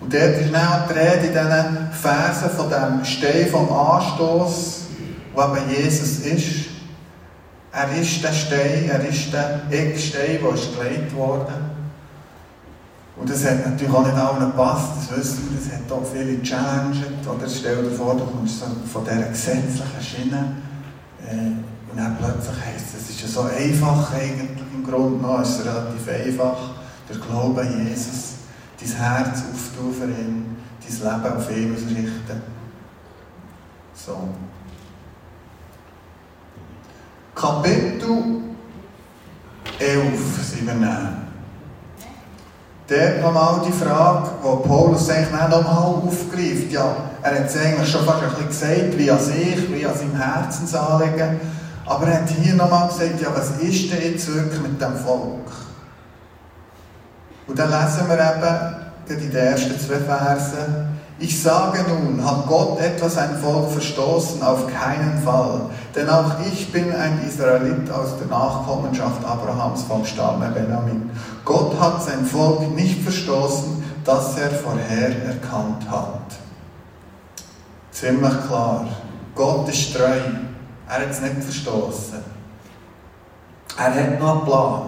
Und 0.00 0.12
dort 0.12 0.40
ist 0.40 0.52
dann 0.52 0.88
die 0.88 0.98
Rede 0.98 1.26
in 1.26 1.32
diesen 1.32 1.92
Versen 1.92 2.50
von 2.50 2.68
dem 2.68 3.04
Stein 3.04 3.46
vom 3.50 3.72
Anstoß, 3.72 4.80
wo 5.34 5.42
eben 5.42 5.70
Jesus 5.70 6.18
ist. 6.20 6.72
Er 7.72 8.00
ist 8.00 8.22
der 8.22 8.32
Stein, 8.32 8.90
er 8.90 9.08
ist 9.08 9.32
der 9.32 9.62
Eckstein, 9.70 10.38
der 10.42 10.54
ist 10.54 10.76
gelegt 10.76 11.14
worden. 11.14 11.71
Und 13.16 13.28
das 13.28 13.44
hat 13.44 13.66
natürlich 13.66 13.92
auch 13.92 14.06
nicht 14.06 14.16
allen 14.16 14.50
gepasst, 14.50 14.92
das 14.96 15.18
wissen 15.18 15.50
wir, 15.50 15.58
das 15.58 15.78
hat 15.78 15.92
auch 15.92 16.06
viele 16.12 16.42
challenged. 16.42 17.26
Oder 17.26 17.48
stell 17.48 17.82
dir 17.82 17.90
vor, 17.90 18.14
du 18.16 18.24
kommst 18.24 18.60
so 18.60 18.66
von 18.90 19.04
dieser 19.04 19.28
gesetzlichen 19.28 20.02
Schiene 20.02 20.56
äh, 21.26 21.90
und 21.90 21.96
dann 21.98 22.16
plötzlich 22.16 22.56
heisst 22.64 22.94
es, 22.94 23.02
es 23.02 23.10
ist 23.10 23.20
ja 23.20 23.28
so 23.28 23.42
einfach 23.42 24.14
eigentlich 24.14 24.62
im 24.72 24.82
Grunde 24.82 25.18
genommen, 25.18 25.42
es 25.42 25.50
ist 25.50 25.66
relativ 25.66 26.08
einfach, 26.08 26.56
der 27.08 27.16
Glaube 27.16 27.60
an 27.60 27.86
Jesus, 27.86 28.34
dein 28.80 28.96
Herz 28.96 29.42
auftun 29.52 29.92
für 29.92 30.06
ihn, 30.06 30.56
dein 30.80 31.22
Leben 31.22 31.36
auf 31.36 31.50
ihn 31.50 31.74
ausrichten. 31.74 32.42
So. 33.94 34.28
Kapitel 37.34 38.40
11 39.78 40.42
sind 40.42 40.66
wir. 40.80 41.21
Dort 42.92 43.22
nochmal 43.22 43.62
die 43.66 43.72
Frage, 43.72 44.28
die 44.42 44.68
Paulus 44.68 45.08
eigentlich 45.08 45.30
nochmal 45.30 45.94
aufgreift. 46.06 46.70
Ja, 46.70 46.94
er 47.22 47.38
hat 47.38 47.46
es 47.46 47.56
eigentlich 47.56 47.88
schon 47.90 48.04
fast 48.04 48.22
ein 48.22 48.46
bisschen 48.46 48.48
gesagt, 48.48 48.98
wie 48.98 49.10
an 49.10 49.18
sich, 49.18 49.72
wie 49.72 49.86
an 49.86 49.96
seinem 49.96 50.14
Herzensanliegen. 50.14 51.40
Aber 51.86 52.06
er 52.06 52.20
hat 52.20 52.28
hier 52.28 52.52
nochmal 52.52 52.88
gesagt, 52.88 53.18
ja, 53.18 53.28
was 53.34 53.62
ist 53.62 53.90
denn 53.90 54.12
jetzt 54.12 54.34
wirklich 54.34 54.60
mit 54.60 54.78
dem 54.78 54.94
Volk? 54.96 55.50
Und 57.46 57.58
dann 57.58 57.70
lesen 57.70 58.08
wir 58.08 58.14
eben 58.14 59.22
in 59.22 59.30
den 59.30 59.36
ersten 59.36 59.80
zwei 59.80 59.96
Versen, 59.96 60.91
ich 61.18 61.40
sage 61.40 61.84
nun, 61.88 62.24
hat 62.24 62.46
Gott 62.48 62.80
etwas 62.80 63.16
ein 63.16 63.36
Volk 63.38 63.70
verstoßen? 63.70 64.42
Auf 64.42 64.66
keinen 64.66 65.22
Fall. 65.22 65.62
Denn 65.94 66.08
auch 66.08 66.32
ich 66.50 66.72
bin 66.72 66.92
ein 66.92 67.20
Israelit 67.26 67.90
aus 67.90 68.18
der 68.18 68.26
Nachkommenschaft 68.28 69.24
Abrahams 69.24 69.82
vom 69.82 70.04
Stamme 70.04 70.50
Benjamin. 70.50 71.10
Gott 71.44 71.78
hat 71.78 72.02
sein 72.02 72.24
Volk 72.24 72.74
nicht 72.74 73.02
verstoßen, 73.02 73.84
das 74.04 74.36
er 74.38 74.50
vorher 74.50 75.24
erkannt 75.24 75.88
hat. 75.88 76.38
Ziemlich 77.92 78.46
klar. 78.46 78.86
Gott 79.34 79.68
ist 79.68 79.94
treu. 79.94 80.18
Er 80.88 80.94
hat 80.94 81.10
es 81.10 81.20
nicht 81.20 81.42
verstoßen. 81.42 82.18
Er 83.78 83.94
hat 83.94 84.20
noch 84.20 84.36
einen 84.36 84.44
Plan. 84.44 84.82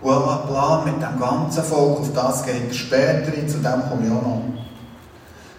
Und 0.00 0.12
auch 0.12 0.40
einen 0.40 0.48
Plan 0.48 0.84
mit 0.84 0.94
dem 0.94 1.20
ganzen 1.20 1.62
Volk, 1.62 2.00
auf 2.00 2.12
das 2.12 2.44
geht 2.44 2.68
er 2.68 2.74
später 2.74 3.32
ein, 3.36 3.48
zu 3.48 3.58
dem 3.58 3.88
komme 3.88 4.06
ich 4.06 4.10
auch 4.10 4.22
noch. 4.22 4.42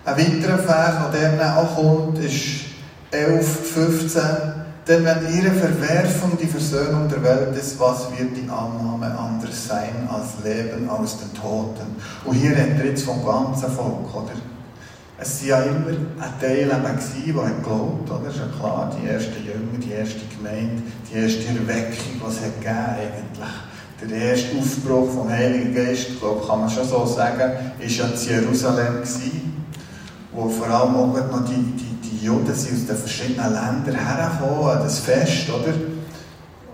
Ein 0.05 0.17
weiterer 0.17 0.57
Vers, 0.57 0.95
der 1.13 1.57
auch 1.57 1.75
kommt, 1.75 2.19
ist 2.19 2.65
11, 3.12 3.72
15. 3.74 4.22
Denn 4.86 5.05
wenn 5.05 5.33
ihre 5.33 5.51
Verwerfung 5.51 6.38
die 6.41 6.48
Versöhnung 6.48 7.07
der 7.07 7.24
Welt 7.24 7.57
ist, 7.57 7.79
was 7.79 8.10
wird 8.12 8.36
die 8.36 8.50
Annahme 8.50 9.17
anders 9.17 9.65
sein 9.69 10.10
als 10.12 10.43
Leben 10.43 10.89
aus 10.89 11.19
den 11.19 11.33
Toten? 11.33 11.95
Und 12.25 12.33
hier 12.33 12.51
redet 12.51 12.83
jetzt 12.83 13.05
vom 13.05 13.24
ganzen 13.24 13.72
Volk, 13.72 14.13
oder? 14.13 14.33
Es 15.17 15.41
waren 15.43 15.48
ja 15.48 15.62
immer 15.62 15.88
ein 15.88 16.41
Teil 16.41 16.63
eben 16.63 16.69
der 16.69 17.50
geglaubt, 17.51 18.12
oder? 18.12 18.29
Ist 18.29 18.39
ja 18.39 18.60
klar, 18.60 18.91
die 19.00 19.07
ersten 19.07 19.45
Jünger, 19.45 19.79
die 19.81 19.91
erste 19.91 20.19
Gemeinde, 20.36 20.83
die 21.10 21.17
erste 21.17 21.45
Erweckung, 21.48 22.19
die 22.19 22.29
es 22.29 22.41
gegeben 22.41 22.75
eigentlich. 23.00 24.12
Der 24.12 24.17
erste 24.17 24.57
Aufbruch 24.57 25.13
vom 25.13 25.29
Heiligen 25.29 25.74
Geist, 25.74 26.19
glaube, 26.19 26.45
kann 26.45 26.60
man 26.60 26.69
schon 26.69 26.86
so 26.86 27.05
sagen, 27.05 27.39
war 27.39 27.88
ja 27.88 28.05
in 28.05 28.27
Jerusalem 28.27 28.95
gewesen 28.95 29.52
wo 30.34 30.50
vor 30.50 30.68
allem 30.68 30.96
auch 30.96 31.32
noch 31.32 31.46
die, 31.46 31.54
die, 31.54 32.10
die 32.10 32.25
Juden 32.25 32.54
sind 32.54 32.74
aus 32.75 32.88
den 32.88 32.98
verschiedenen 32.98 33.54
Ländern 33.54 33.96
hergekommen 33.96 34.80
das 34.84 35.00
Fest, 35.00 35.50
oder? 35.50 35.74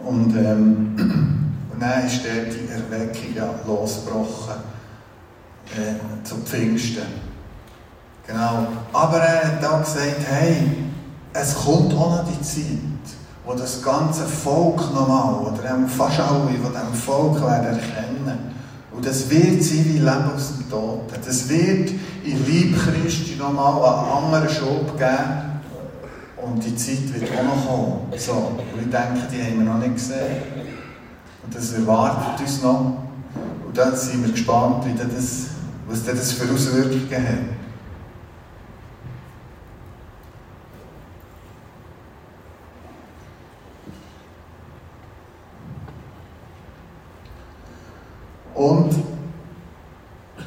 Und, 0.06 0.36
ähm, 0.36 0.96
und 1.74 1.80
dann 1.80 2.06
ist 2.06 2.22
dort 2.24 2.54
die 2.54 2.72
Erweckung 2.72 3.36
losgebrochen 3.68 4.56
äh, 5.75 6.24
zu 6.24 6.36
Pfingsten. 6.38 7.30
Genau. 8.25 8.68
Aber 8.94 9.18
er 9.18 9.48
hat 9.48 9.66
auch 9.66 9.80
gesagt, 9.80 10.22
hey, 10.30 10.86
es 11.34 11.56
kommt 11.56 11.94
auch 11.94 12.18
noch 12.18 12.25
die 12.32 12.42
Zeit, 12.42 12.80
wo 13.46 13.54
das 13.54 13.82
ganze 13.82 14.25
Volk 14.25 14.78
nochmal, 14.94 15.34
oder 15.34 15.88
fast 15.88 16.20
alle 16.20 16.51
von 16.62 16.72
diesem 16.72 16.94
Volk 16.94 17.42
werden 17.42 17.80
erkennen, 17.80 18.49
und 19.00 19.06
das 19.06 19.29
wird 19.29 19.63
sein 19.63 19.86
wie 19.86 20.00
Leben 20.00 20.32
aus 20.36 20.58
dem 20.58 20.70
Toten. 20.70 21.22
Das 21.25 21.48
wird 21.48 21.89
in 22.25 22.46
Lieb 22.46 22.75
Christi 22.77 23.38
nochmal 23.38 23.75
einen 23.75 24.25
anderen 24.25 24.50
Schub 24.50 24.98
geben. 24.98 25.62
Und 26.36 26.65
die 26.65 26.75
Zeit 26.75 27.13
wird 27.13 27.32
auch 27.32 27.44
noch 27.44 27.65
kommen. 27.65 28.00
So, 28.18 28.34
und 28.34 28.60
ich 28.77 28.89
denke, 28.91 29.25
die 29.32 29.41
haben 29.41 29.60
wir 29.60 29.72
noch 29.72 29.79
nicht 29.79 29.94
gesehen. 29.94 30.41
Und 31.46 31.56
das 31.56 31.72
erwartet 31.72 32.41
uns 32.41 32.62
noch. 32.62 32.98
Und 33.65 33.77
dann 33.77 33.96
sind 33.96 34.22
wir 34.22 34.34
gespannt, 34.34 34.84
wie 34.86 34.94
das, 34.94 35.46
was 35.88 36.03
das 36.03 36.34
für 36.34 36.53
Auswirkungen 36.53 37.25
hat. 37.25 37.60
Und 48.60 48.94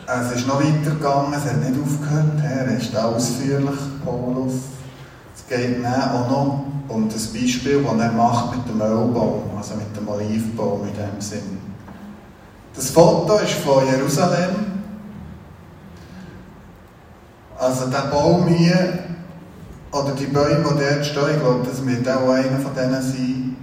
es 0.06 0.32
ist 0.32 0.46
noch 0.46 0.62
weitergegangen, 1.02 1.32
es 1.34 1.44
hat 1.44 1.58
nicht 1.58 1.80
aufgehört. 1.80 2.42
Er 2.44 2.76
ist 2.76 2.96
ausführlich, 2.96 3.80
Paulus. 4.04 4.52
Es 5.34 5.46
geht 5.48 5.84
dann 5.84 6.10
auch 6.10 6.30
noch 6.30 6.64
um 6.88 7.08
das 7.08 7.26
Beispiel, 7.28 7.82
das 7.82 8.00
er 8.00 8.12
macht 8.12 8.56
mit 8.56 8.68
dem 8.68 8.80
Ölbaum, 8.80 9.42
also 9.56 9.74
mit 9.74 9.96
dem 9.96 10.08
Olivbaum 10.08 10.86
in 10.86 10.94
dem 10.94 11.20
Sinn. 11.20 11.58
Das 12.74 12.90
Foto 12.90 13.38
ist 13.38 13.52
von 13.52 13.86
Jerusalem. 13.86 14.72
Also 17.58 17.86
der 17.86 18.10
Baum 18.10 18.48
hier 18.48 18.98
oder 19.92 20.12
die 20.12 20.26
Bäume, 20.26 20.64
die 20.64 20.84
dort 20.84 21.06
stehen, 21.06 21.34
ich 21.34 21.40
glaube, 21.40 21.66
das 21.68 21.86
wird 21.86 22.08
auch 22.08 22.30
einer 22.30 22.58
von 22.58 22.74
denen 22.74 23.02
sein, 23.02 23.56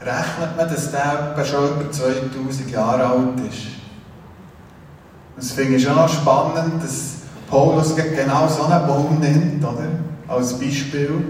rechnet 0.00 0.56
man, 0.56 0.68
dass 0.68 0.90
der 0.90 1.44
schon 1.44 1.80
über 1.80 1.90
2000 1.90 2.70
Jahre 2.70 3.04
alt 3.04 3.40
ist. 3.50 3.81
Das 5.36 5.52
finde 5.52 5.76
ich 5.76 5.82
schon 5.82 5.96
noch 5.96 6.08
spannend, 6.08 6.82
dass 6.82 7.22
Paulus 7.48 7.94
genau 7.94 8.48
so 8.48 8.64
einen 8.64 8.86
Baum 8.86 9.18
nimmt, 9.20 9.64
oder? 9.64 9.88
Als 10.28 10.58
Beispiel, 10.58 11.24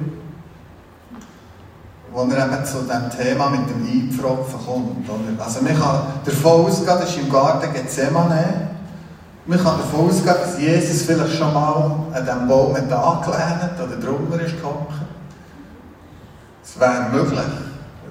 wo 2.12 2.22
er 2.24 2.46
eben 2.46 2.64
zu 2.64 2.78
dem 2.82 3.10
Thema 3.10 3.50
mit 3.50 3.68
dem 3.70 3.84
Eingepfropfen 3.84 4.58
kommt, 4.64 5.08
oder? 5.08 5.44
Also 5.44 5.62
man 5.62 5.78
kann 5.78 6.02
davon 6.24 6.66
ausgehen, 6.66 6.98
das 7.00 7.10
ist 7.10 7.18
im 7.18 7.30
Garten 7.30 7.72
Gethsemane, 7.72 8.70
man 9.46 9.58
kann 9.58 9.78
davon 9.78 10.08
ausgehen, 10.08 10.36
dass 10.40 10.60
Jesus 10.60 11.02
vielleicht 11.02 11.36
schon 11.36 11.52
mal 11.52 11.90
an 12.12 12.24
diesem 12.24 12.46
Baum 12.46 12.76
angelehnt 12.76 13.80
oder 13.82 13.96
drunter 13.96 14.44
ist 14.44 14.56
gehockt. 14.56 14.92
Es 16.62 16.78
wäre 16.78 17.08
möglich, 17.10 17.40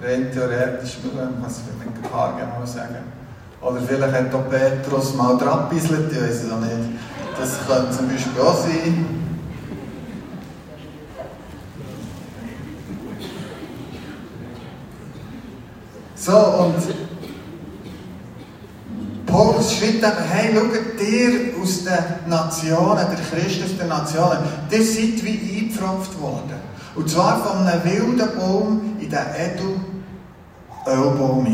rein 0.03 0.31
theoretisch 0.33 0.97
möglich, 1.03 1.29
was 1.41 1.59
ich 1.59 1.87
mit 1.87 1.95
ein 1.95 2.11
paar 2.11 2.33
genau 2.33 2.65
sagen. 2.65 3.20
Oder 3.61 3.81
vielleicht 3.87 4.13
hat 4.13 4.33
auch 4.33 4.49
Petrus 4.49 5.13
mal 5.15 5.37
dran 5.37 5.69
gebisselt, 5.69 6.11
ich 6.11 6.21
weiß 6.21 6.43
es 6.43 6.51
auch 6.51 6.59
nicht. 6.59 6.99
Das 7.39 7.57
könnte 7.67 7.95
zum 7.95 8.07
Beispiel 8.07 8.41
auch 8.41 8.57
sein. 8.57 9.05
So, 16.15 16.37
und 16.37 16.75
Paulus 19.25 19.73
schreibt 19.73 19.95
eben, 19.95 20.29
hey, 20.29 20.53
schaut, 20.53 21.07
ihr 21.07 21.61
aus 21.61 21.83
den 21.83 22.29
Nationen, 22.29 23.05
der 23.09 23.39
Christ 23.39 23.63
aus 23.63 23.77
den 23.77 23.87
Nationen, 23.87 24.37
ihr 24.69 24.83
seid 24.83 25.23
wie 25.23 25.59
eingepfropft 25.59 26.19
worden. 26.21 26.59
Und 26.95 27.09
zwar 27.09 27.43
von 27.43 27.65
einem 27.65 27.83
wilden 27.83 28.37
Baum 28.37 28.97
in 28.99 29.09
den 29.09 29.19
Edel 29.35 29.79
Ölbaum 30.85 31.45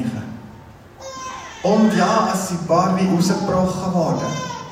Und 1.64 1.98
ja, 1.98 2.30
es 2.34 2.50
sind 2.50 2.62
ein 2.62 2.68
paar 2.68 2.98
wie 2.98 3.08
rausgebrochen 3.08 3.94
worden. 3.94 4.28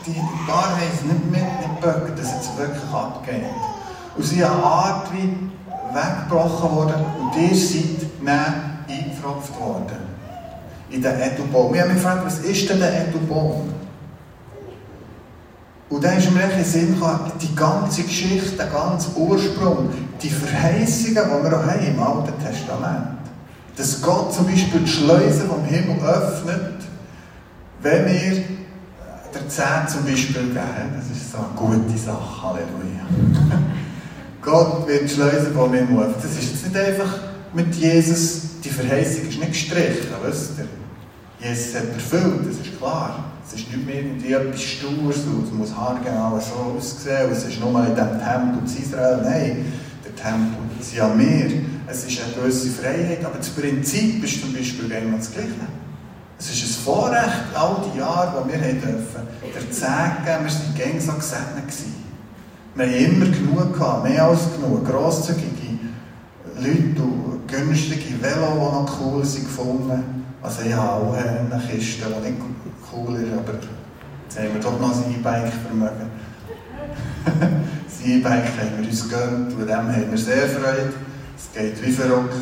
Die 0.05 0.13
paar 0.45 0.69
haben 0.69 0.91
es 0.93 1.01
nicht 1.01 1.31
mitgeböckt, 1.31 2.19
dass 2.19 2.41
es 2.41 2.57
wirklich 2.57 2.93
abgeht. 2.93 3.43
Und 4.15 4.23
sie 4.23 4.43
eine 4.43 4.53
Art 4.53 5.11
wie 5.11 5.49
weggebrochen 5.93 6.75
worden 6.75 7.05
und 7.19 7.41
ihr 7.41 7.55
seid 7.55 8.05
dann 8.23 8.79
eingepfropft 8.87 9.59
worden 9.59 10.15
in 10.89 11.01
den 11.01 11.19
Edelbaum. 11.19 11.73
Ich 11.73 11.81
habe 11.81 11.93
mich 11.93 12.01
gefragt, 12.01 12.25
was 12.25 12.39
ist 12.39 12.69
denn 12.69 12.79
der 12.79 13.07
Edelbaum? 13.07 13.73
Und 15.89 16.03
dann 16.03 16.17
ist 16.17 16.31
mir 16.31 16.43
in 16.43 16.49
den 16.49 16.65
Sinn 16.65 16.95
gekommen, 16.95 17.31
die 17.41 17.55
ganze 17.55 18.03
Geschichte, 18.03 18.57
der 18.57 18.67
ganze 18.67 19.15
Ursprung, 19.15 19.89
die 20.21 20.29
Verheißungen, 20.29 21.13
die 21.13 21.43
wir 21.43 21.59
auch 21.59 21.65
haben 21.65 21.87
im 21.87 22.01
Alten 22.01 22.33
Testament. 22.43 23.07
Dass 23.77 24.01
Gott 24.01 24.33
zum 24.33 24.47
Beispiel 24.47 24.81
die 24.81 24.87
Schleusen 24.87 25.47
vom 25.47 25.63
Himmel 25.63 25.99
öffnet, 26.01 26.74
wenn 27.85 28.05
wir 28.07 28.43
der 29.31 29.47
Zehn 29.47 29.87
zum 29.87 30.05
Beispiel 30.05 30.41
geben. 30.41 30.89
Das 30.97 31.15
ist 31.15 31.31
so 31.31 31.37
eine 31.37 31.55
gute 31.55 31.97
Sache, 31.97 32.41
Halleluja. 32.41 33.05
Gott 34.41 34.87
wird 34.87 35.09
Schleusen 35.09 35.53
vom 35.53 35.71
Himmel 35.71 36.05
öffnen. 36.05 36.15
Das 36.21 36.31
ist 36.31 36.65
nicht 36.65 36.75
einfach 36.75 37.19
mit 37.53 37.75
Jesus, 37.75 38.41
die 38.63 38.69
Verheißung 38.69 39.29
ist 39.29 39.39
nicht 39.39 39.51
gestrichen, 39.51 40.07
wisst 40.23 40.53
ihr? 40.57 40.67
Jesus 41.47 41.75
hat 41.75 41.93
erfüllt, 41.93 42.47
das 42.49 42.65
ist 42.65 42.77
klar. 42.79 43.31
Es 43.45 43.53
ist 43.53 43.71
nicht 43.71 43.85
mehr 43.85 43.97
irgendwie 43.97 44.33
etwas 44.33 44.61
Stures, 44.63 45.17
es 45.17 45.51
muss 45.53 45.75
haargenau 45.75 46.39
so 46.39 46.75
aussehen, 46.75 47.29
es 47.31 47.43
ist 47.43 47.59
nur 47.59 47.85
in 47.85 47.93
diesem 47.93 48.19
Tempel 48.19 48.65
zu 48.65 48.81
Israel. 48.81 49.19
Nein, 49.23 49.65
der 50.03 50.15
Tempel 50.15 50.57
sind 50.79 50.97
ja 50.97 51.07
mehr. 51.09 51.51
Es 51.85 52.03
ist 52.03 52.19
eine 52.23 52.33
gewisse 52.33 52.69
Freiheit, 52.71 53.23
aber 53.23 53.37
das 53.37 53.49
Prinzip 53.49 54.23
ist 54.23 54.41
zum 54.41 54.53
Beispiel 54.53 54.85
immer 54.85 55.17
das 55.17 55.31
Gleiche. 55.31 55.51
Es 56.37 56.49
ist 56.49 56.63
ein 56.63 56.83
Vorrecht, 56.83 57.43
all 57.53 57.77
die 57.93 57.97
Jahre, 57.97 58.43
die 58.43 58.51
wir 58.51 58.59
haben 58.59 58.81
dürfen, 58.81 59.27
der 59.53 59.71
Zehn 59.71 60.43
wir 60.43 60.49
sind 60.49 60.75
gängig 60.75 61.01
so 61.01 61.13
gewesen. 61.13 62.05
Wir 62.75 62.85
haben 62.85 62.93
immer 62.93 63.25
genug 63.25 63.73
gehabt, 63.73 64.03
mehr 64.03 64.25
als 64.25 64.41
genug, 64.53 64.85
grosszügige 64.85 65.79
Leute 66.57 67.01
und 67.01 67.47
günstige 67.47 68.21
Velo, 68.21 68.51
die 68.53 68.57
noch 68.57 68.99
cool 68.99 69.23
sind, 69.23 69.45
gefunden 69.45 70.25
also 70.45 70.61
ich 70.61 70.73
habe 70.75 70.91
auch 70.91 71.13
eine 71.13 71.61
Kiste, 71.67 72.05
die 72.05 72.29
nicht 72.29 72.41
cool 72.93 73.15
ist, 73.15 73.33
aber 73.33 73.57
jetzt 73.57 74.37
haben 74.37 74.53
wir 74.53 74.61
doch 74.61 74.79
noch 74.79 74.95
ein 74.95 75.15
E-Bike-Vermögen. 75.15 76.11
das 77.87 78.07
E-Bike 78.07 78.45
haben 78.59 78.77
wir 78.77 78.87
uns 78.87 79.09
gegönnt, 79.09 79.53
und 79.53 79.67
dem 79.67 79.75
haben 79.75 80.11
wir 80.11 80.17
sehr 80.19 80.47
Freude. 80.47 80.93
Es 81.35 81.51
geht 81.51 81.83
wie 81.83 81.91
verrückt. 81.91 82.35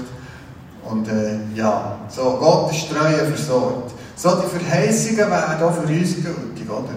Und 0.89 1.07
äh, 1.07 1.37
ja, 1.55 1.95
so, 2.09 2.37
Gott 2.39 2.71
ist 2.71 2.89
treu 2.89 3.11
versorgt. 3.25 3.91
So, 4.15 4.29
die 4.35 4.59
Verheißungen 4.59 5.31
werden 5.31 5.63
auch 5.63 5.73
für 5.73 5.87
uns 5.87 6.15
gültig, 6.15 6.69
oder? 6.69 6.95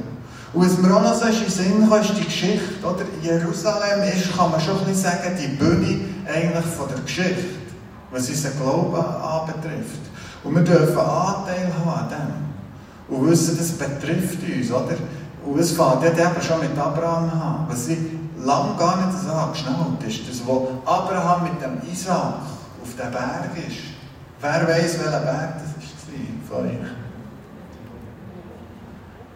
Und 0.53 0.64
was 0.64 0.79
mir 0.79 0.94
auch 0.94 1.03
noch 1.03 1.14
so 1.14 1.27
in 1.27 1.38
den 1.38 1.51
Sinn 1.51 1.88
kam, 1.88 2.01
ist 2.01 2.16
die 2.16 2.25
Geschichte, 2.25 2.85
oder? 2.85 3.05
Jerusalem 3.22 4.03
ist, 4.05 4.37
kann 4.37 4.51
man 4.51 4.61
schon 4.61 4.79
ein 4.79 4.87
bisschen 4.87 5.03
sagen, 5.03 5.37
die 5.40 5.49
Bühne 5.49 6.01
eigentlich 6.27 6.64
von 6.64 6.88
der 6.88 7.01
Geschichte, 7.01 7.44
was 8.11 8.29
unseren 8.29 8.53
Glauben 8.61 8.96
anbetrifft. 8.96 10.01
Und 10.44 10.55
wir 10.55 10.62
dürfen 10.62 10.99
Anteil 10.99 11.70
haben 11.79 11.90
an 11.90 12.09
dem. 12.09 13.16
Und 13.16 13.31
wissen, 13.31 13.57
das 13.57 13.72
betrifft 13.72 14.38
uns, 14.42 14.70
oder? 14.70 14.96
Und 15.44 15.59
es 15.59 15.72
fängt 15.72 16.03
dort 16.03 16.18
eben 16.18 16.42
schon 16.42 16.61
mit 16.61 16.77
Abraham 16.79 17.31
an. 17.31 17.66
Was 17.68 17.88
ich 17.88 17.99
lange 18.44 18.77
gar 18.77 18.96
nicht 19.07 19.18
so 19.18 19.53
geschnallt 19.53 20.03
ist, 20.07 20.29
das, 20.29 20.46
wo 20.46 20.68
Abraham 20.85 21.44
mit 21.44 21.62
dem 21.62 21.92
Isaac 21.92 22.35
auf 22.87 22.94
dem 22.94 23.11
Berg 23.11 23.68
ist. 23.68 23.96
Wer 24.40 24.68
weiß, 24.68 24.99
welcher 24.99 25.20
Berg 25.20 25.55
das 25.55 25.83
ist 25.83 26.49
von 26.49 26.66
euch? 26.66 26.72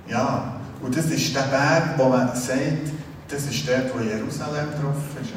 Ja, 0.08 0.54
und 0.82 0.96
das 0.96 1.06
ist 1.06 1.34
der 1.34 1.42
Berg, 1.42 1.94
wo 1.96 2.08
man 2.08 2.28
sagt, 2.34 2.92
das 3.28 3.44
ist 3.44 3.68
dort, 3.68 3.94
wo 3.94 4.00
Jerusalem 4.00 4.68
drauf 4.80 4.96
ist. 5.20 5.32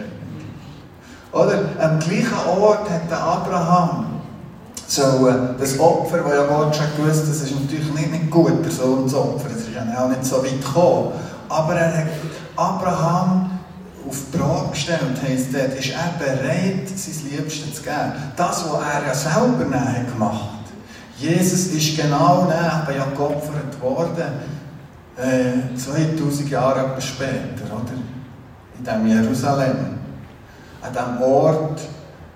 Oder 1.31 1.65
am 1.79 1.99
gleichen 1.99 2.47
Ort 2.47 2.89
hat 2.89 3.09
der 3.09 3.19
Abraham 3.19 4.21
so, 4.85 5.27
äh, 5.27 5.33
das 5.59 5.79
Opfer, 5.79 6.19
das 6.19 6.33
ja 6.33 6.45
Gott 6.45 6.75
schon 6.75 6.85
gewusst 6.97 7.27
das 7.27 7.41
ist 7.41 7.59
natürlich 7.59 7.91
nicht, 7.93 8.11
nicht 8.11 8.29
gut, 8.29 8.63
der 8.63 8.71
Sohn 8.71 9.07
zu 9.07 9.17
opfern, 9.17 9.51
das 9.51 9.63
ist 9.63 9.73
ja 9.73 10.03
auch 10.03 10.09
nicht 10.09 10.23
so 10.23 10.43
weit 10.43 10.63
gekommen. 10.63 11.13
Aber 11.49 11.73
er 11.73 11.97
hat 11.97 12.07
Abraham 12.55 13.52
auf 14.07 14.17
die 14.31 14.37
Probe 14.37 14.71
gestellt, 14.71 15.21
heisst 15.21 15.53
dort, 15.53 15.75
ist 15.75 15.91
er 15.91 16.13
bereit, 16.17 16.89
sein 16.95 17.29
Liebstes 17.29 17.75
zu 17.75 17.83
geben. 17.83 18.13
Das, 18.35 18.65
was 18.69 18.81
er 18.81 19.07
ja 19.07 19.13
selber 19.13 19.65
näher 19.65 20.05
gemacht 20.11 20.41
hat. 20.41 20.63
Jesus 21.17 21.67
ist 21.67 21.95
genau 21.95 22.45
näher 22.45 22.87
ja 22.95 23.05
geopfert 23.15 23.79
worden, 23.81 24.33
äh, 25.17 25.77
2000 25.77 26.49
Jahre 26.49 26.99
später, 27.01 27.65
oder? 27.65 27.93
In 28.77 28.83
dem 28.83 29.07
Jerusalem. 29.07 29.99
An 30.81 30.91
diesem 30.91 31.21
Ort, 31.21 31.81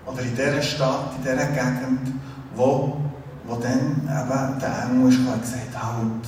oder 0.06 0.22
in 0.22 0.36
dieser 0.36 0.62
Stadt, 0.62 1.16
in 1.18 1.24
dieser 1.24 1.48
Gegend, 1.48 2.14
wo, 2.56 2.98
wo 3.46 3.56
dann 3.56 4.02
eben 4.04 4.60
der 4.60 4.84
Engel 4.86 5.10
gesagt 5.10 5.76
halt, 5.76 6.28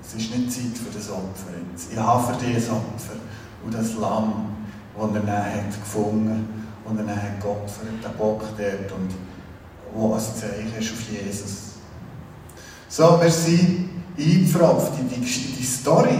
es 0.00 0.14
ist 0.14 0.34
nicht 0.34 0.52
Zeit 0.52 0.78
für 0.78 0.96
das 0.96 1.10
Opfer 1.10 1.50
jetzt. 1.70 1.92
Ich 1.92 1.98
habe 1.98 2.32
für 2.32 2.44
dich 2.44 2.56
ein 2.56 2.70
Opfer. 2.70 3.14
Und 3.64 3.74
das 3.74 3.94
Lamm, 3.94 4.46
das 4.96 5.14
er 5.14 5.20
dann 5.20 5.44
hat 5.44 5.80
gefunden 5.80 6.66
und 6.84 6.98
er 6.98 7.04
dann 7.04 7.16
hat 7.16 7.40
geopfert, 7.40 8.02
der 8.02 8.08
Bock 8.10 8.42
dort, 8.56 8.92
und 8.92 9.10
wo 9.94 10.14
ein 10.14 10.20
Zeichen 10.20 10.72
ist 10.78 10.92
auf 10.92 11.00
Jesus. 11.10 11.72
So, 12.88 13.18
wir 13.20 13.30
sind 13.30 13.88
eingepfropft 14.18 14.98
in 15.00 15.08
die, 15.08 15.20
die 15.20 15.64
Story. 15.64 16.18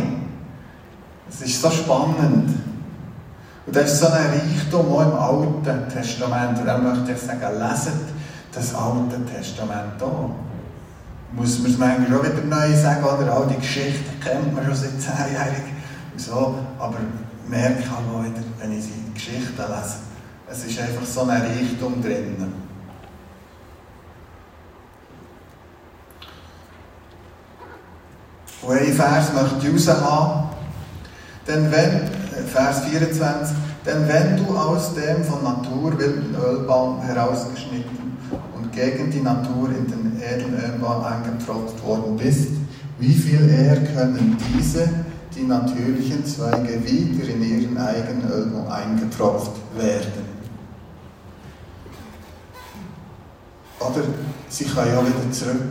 Es 1.29 1.43
ist 1.43 1.61
so 1.61 1.71
spannend. 1.71 2.51
Und 3.67 3.77
das 3.77 3.93
ist 3.93 4.01
so 4.01 4.07
ein 4.07 4.13
Reichtum 4.13 4.93
auch 4.93 5.03
im 5.03 5.15
Alten 5.15 5.89
Testament. 5.89 6.59
Und 6.59 6.67
dann 6.67 6.83
möchte 6.83 7.13
ich 7.13 7.19
sagen, 7.19 7.59
leset 7.59 7.93
das 8.53 8.75
Alte 8.75 9.25
Testament 9.35 9.93
da. 9.99 10.31
Muss 11.33 11.59
man 11.61 11.71
es 11.71 11.79
manchmal 11.79 12.19
auch 12.19 12.25
wieder 12.25 12.45
neu 12.45 12.77
sagen, 12.77 13.05
oder? 13.05 13.35
All 13.35 13.47
die 13.47 13.57
Geschichten 13.57 14.21
kennt 14.21 14.55
man 14.55 14.65
schon 14.67 14.75
seit 14.75 15.01
zehnjährig. 15.01 15.63
So, 16.17 16.55
aber 16.79 16.97
merke 17.49 17.91
halt 17.91 18.07
auch 18.13 18.25
wieder, 18.25 18.43
wenn 18.59 18.79
ich 18.79 18.85
die 18.87 19.15
Geschichten 19.15 19.57
lese, 19.57 19.97
es 20.51 20.65
ist 20.65 20.81
einfach 20.81 21.07
so 21.07 21.23
ein 21.23 21.43
Reichtum 21.43 22.03
drin. 22.03 22.37
Und 28.63 28.79
ein 28.79 28.93
Vers 28.93 29.33
möchte 29.33 29.67
ich 29.67 29.89
raushaben. 29.89 30.51
Denn 31.47 31.71
wenn, 31.73 32.47
Vers 32.47 32.81
24, 32.85 33.57
denn 33.85 34.07
wenn 34.07 34.37
du 34.37 34.57
aus 34.57 34.95
dem 34.95 35.25
von 35.25 35.43
Natur 35.43 35.99
wilden 35.99 36.37
Ölbaum 36.37 37.03
herausgeschnitten 37.03 38.03
gegen 38.73 39.11
die 39.11 39.21
Natur 39.21 39.69
in 39.71 39.87
den 39.87 40.23
edlen 40.23 40.55
Ölbahn 40.55 41.05
eingetropft 41.05 41.83
worden 41.85 42.17
bist, 42.17 42.51
wie 42.99 43.13
viel 43.13 43.49
eher 43.51 43.77
können 43.77 44.37
diese, 44.55 44.89
die 45.35 45.45
natürlichen 45.45 46.25
Zweige 46.27 46.85
wieder 46.85 47.29
in 47.29 47.43
ihren 47.43 47.79
Eigenölmo 47.79 48.69
eingetropft 48.69 49.53
werden. 49.77 50.33
Oder 53.81 54.03
sie 54.49 54.65
können 54.65 54.95
ja 54.95 55.01
wieder 55.01 55.33
zurück. 55.33 55.63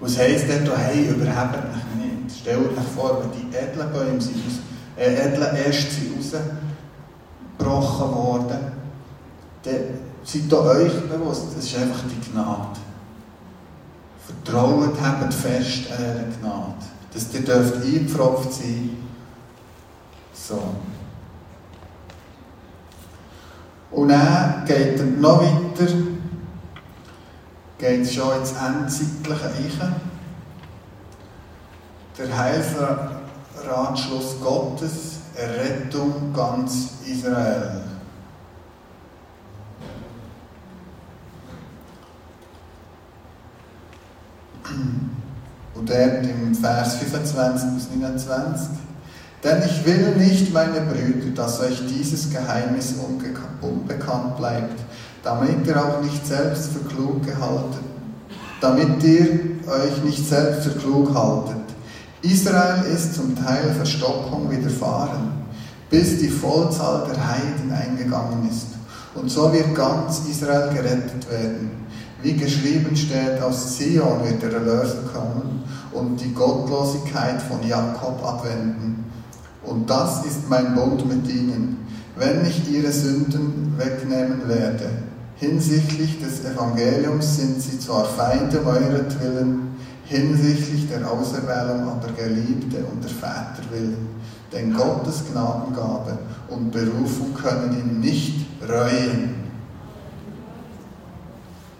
Was 0.00 0.18
heisst 0.18 0.46
da, 0.48 0.76
hey, 0.76 1.08
überhebt 1.08 1.64
mich 1.74 1.84
nicht? 2.26 2.40
Stellt 2.40 2.58
euch 2.58 2.84
vor, 2.94 3.22
wenn 3.22 3.32
die 3.32 3.56
edlen 3.56 3.92
Bäume 3.92 4.20
sind, 4.20 4.36
äh, 4.96 5.14
edlen 5.14 5.56
Äste 5.56 5.90
sind 5.90 6.14
rausgebrochen 7.58 8.14
worden, 8.14 8.58
dann 9.62 9.74
seid 10.24 10.52
ihr 10.52 10.60
euch 10.60 11.08
bewusst, 11.08 11.46
das 11.56 11.64
ist 11.64 11.76
einfach 11.76 12.02
die 12.04 12.30
Gnade. 12.30 12.78
Vertraut, 14.26 15.00
habt 15.00 15.34
fest 15.34 15.90
an 15.92 16.32
Gnade. 16.40 16.93
Dass 17.14 17.32
ihr 17.32 17.40
dürft 17.42 17.76
eingepfropft 17.76 18.52
sein 18.52 18.96
So. 20.32 20.74
Und 23.92 24.08
dann 24.08 24.64
geht 24.66 24.98
er 24.98 25.04
noch 25.04 25.40
weiter, 25.40 25.86
geht 27.78 28.10
schon 28.10 28.38
ins 28.38 28.52
Endzeitliche 28.52 29.46
Eichen. 29.46 29.94
Der 32.18 32.36
Heilsratschluss 32.36 34.40
Gottes, 34.40 35.18
Errettung 35.36 36.32
ganz 36.34 36.94
Israel. 37.06 37.82
Und 45.74 45.90
dort 45.90 46.24
im 46.24 46.54
Vers 46.54 46.96
25 46.96 47.70
bis 47.74 47.88
29. 47.94 48.68
Denn 49.44 49.62
ich 49.62 49.84
will 49.84 50.16
nicht, 50.16 50.54
meine 50.54 50.80
Brüder, 50.80 51.30
dass 51.34 51.60
euch 51.60 51.82
dieses 51.86 52.30
Geheimnis 52.30 52.94
unbekannt 53.60 54.38
bleibt, 54.38 54.80
damit 55.22 55.66
ihr 55.66 55.84
auch 55.84 56.00
nicht 56.00 56.26
selbst 56.26 56.70
für 56.72 56.88
klug 56.88 57.26
gehalten, 57.26 57.84
damit 58.62 59.02
ihr 59.04 59.28
euch 59.66 60.02
nicht 60.02 60.26
selbst 60.26 60.62
für 60.62 60.78
klug 60.78 61.14
haltet. 61.14 61.62
Israel 62.22 62.84
ist 62.86 63.14
zum 63.14 63.36
Teil 63.36 63.74
Verstockung 63.76 64.50
widerfahren, 64.50 65.32
bis 65.90 66.18
die 66.18 66.28
Vollzahl 66.28 67.06
der 67.06 67.28
Heiden 67.28 67.70
eingegangen 67.70 68.48
ist. 68.48 68.68
Und 69.14 69.30
so 69.30 69.52
wird 69.52 69.74
ganz 69.74 70.22
Israel 70.30 70.72
gerettet 70.72 71.30
werden. 71.30 71.70
Wie 72.22 72.32
geschrieben 72.32 72.96
steht, 72.96 73.42
aus 73.42 73.76
Zion 73.76 74.24
wird 74.24 74.40
der 74.40 74.54
Erlöser 74.54 75.02
kommen 75.12 75.63
und 75.94 76.20
die 76.20 76.34
Gottlosigkeit 76.34 77.40
von 77.40 77.66
Jakob 77.66 78.22
abwenden. 78.24 79.04
Und 79.62 79.88
das 79.88 80.24
ist 80.26 80.48
mein 80.50 80.74
Bund 80.74 81.08
mit 81.08 81.26
ihnen, 81.28 81.78
wenn 82.16 82.44
ich 82.44 82.70
ihre 82.70 82.92
Sünden 82.92 83.74
wegnehmen 83.78 84.46
werde. 84.48 84.90
Hinsichtlich 85.36 86.20
des 86.20 86.44
Evangeliums 86.44 87.36
sind 87.36 87.60
sie 87.60 87.78
zwar 87.78 88.04
Feinde 88.04 88.64
euretwillen, 88.64 89.74
hinsichtlich 90.04 90.88
der 90.88 91.10
Auserwählung 91.10 91.88
aber 91.88 92.12
Geliebte 92.12 92.84
und 92.92 93.02
der 93.02 93.10
Väter 93.10 93.62
willen. 93.70 94.08
Denn 94.52 94.74
Gottes 94.74 95.22
Gnadengabe 95.32 96.18
und 96.48 96.70
Berufung 96.70 97.34
können 97.34 97.72
ihn 97.72 98.00
nicht 98.00 98.46
reuen. 98.68 99.34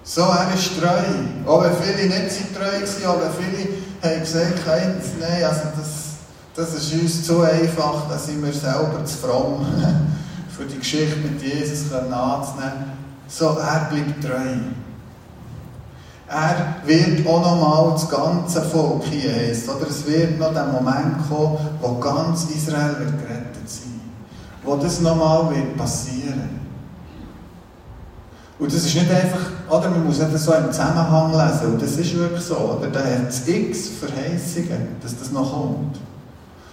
So, 0.02 0.22
er 0.22 0.52
ist 0.54 0.78
treu. 0.78 1.62
Wenn 1.62 1.72
viele 1.82 2.08
nicht 2.08 2.30
so 2.30 2.44
treu 2.52 2.64
waren, 2.64 3.06
auch 3.06 3.20
wenn 3.20 3.44
viele 3.44 3.68
haben 4.04 4.20
gesagt 4.20 4.60
nein, 5.20 5.44
also 5.44 5.62
das, 5.76 6.14
das 6.54 6.74
ist 6.74 6.92
uns 6.92 7.26
zu 7.26 7.40
einfach, 7.40 8.08
da 8.08 8.18
sind 8.18 8.44
wir 8.44 8.52
selber 8.52 9.04
zu 9.04 9.16
fromm, 9.16 9.66
für 10.56 10.64
die 10.64 10.78
Geschichte 10.78 11.16
mit 11.16 11.42
Jesus 11.42 11.92
anzunehmen. 11.92 12.92
So, 13.26 13.56
er 13.58 13.88
bleibt 13.90 14.22
treu. 14.22 14.56
Er 16.26 16.76
wird 16.84 17.26
auch 17.26 17.40
nochmal 17.40 17.92
das 17.92 18.08
ganze 18.08 18.62
Volk 18.62 19.04
hier 19.04 19.32
heißt, 19.32 19.68
oder 19.68 19.88
es 19.88 20.06
wird 20.06 20.38
noch 20.38 20.52
der 20.52 20.66
Moment 20.66 21.28
kommen, 21.28 21.58
wo 21.80 21.94
ganz 21.98 22.44
Israel 22.44 22.96
wird 22.98 23.18
gerettet 23.20 23.68
sein. 23.68 24.00
Wo 24.62 24.76
das 24.76 25.00
nochmal 25.00 25.50
wird 25.50 25.76
passieren. 25.76 26.63
Und 28.58 28.72
das 28.72 28.86
ist 28.86 28.94
nicht 28.94 29.10
einfach, 29.10 29.50
oder 29.68 29.90
man 29.90 30.04
muss 30.04 30.18
nicht 30.18 30.38
so 30.38 30.52
im 30.54 30.70
Zusammenhang 30.70 31.32
lesen, 31.32 31.72
und 31.72 31.82
das 31.82 31.96
ist 31.96 32.16
wirklich 32.16 32.42
so, 32.42 32.56
oder? 32.56 32.88
Da 32.92 33.00
hat 33.00 33.28
es 33.28 33.48
x 33.48 33.90
Verheißungen, 33.98 34.96
dass 35.02 35.18
das 35.18 35.32
noch 35.32 35.52
kommt. 35.52 35.96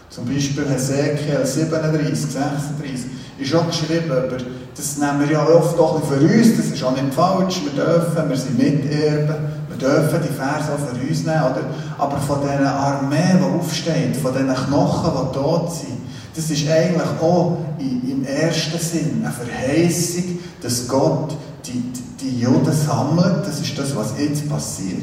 Zum 0.10 0.26
Beispiel 0.26 0.66
Hesekiel 0.70 1.44
37, 1.44 2.32
36 2.32 3.06
ist 3.40 3.56
auch 3.56 3.66
geschrieben, 3.68 4.12
aber 4.12 4.38
das 4.76 4.98
nehmen 4.98 5.22
wir 5.22 5.32
ja 5.32 5.48
oft 5.48 5.78
doch 5.80 6.04
für 6.06 6.20
uns, 6.20 6.58
das 6.58 6.66
ist 6.68 6.84
auch 6.84 6.92
nicht 6.92 7.14
falsch, 7.14 7.62
wir 7.64 7.84
dürfen, 7.84 8.30
wir 8.30 8.38
sind 8.38 8.58
Miterben, 8.58 9.36
wir 9.70 9.78
dürfen 9.78 10.20
die 10.22 10.34
Verse 10.34 10.72
auch 10.74 10.80
für 10.80 11.08
uns 11.08 11.24
nehmen, 11.24 11.42
oder? 11.42 11.64
aber 11.98 12.18
von 12.18 12.40
dieser 12.42 12.72
Armee, 12.72 13.38
die 13.40 13.60
aufsteht, 13.60 14.18
von 14.18 14.34
diesen 14.34 14.54
Knochen, 14.54 15.12
die 15.14 15.38
tot 15.38 15.72
sind, 15.72 16.02
das 16.36 16.50
ist 16.50 16.70
eigentlich 16.70 17.22
auch 17.22 17.58
im 17.80 18.26
ersten 18.26 18.80
Sinn 18.80 19.24
eine 19.24 19.34
Verheißung, 19.34 20.40
dass 20.62 20.88
Gott 20.88 21.36
die, 21.66 21.84
die 22.20 22.40
Juden 22.40 22.72
sammelt, 22.72 23.46
das 23.46 23.60
ist 23.60 23.78
das, 23.78 23.96
was 23.96 24.14
jetzt 24.18 24.50
passiert. 24.50 25.02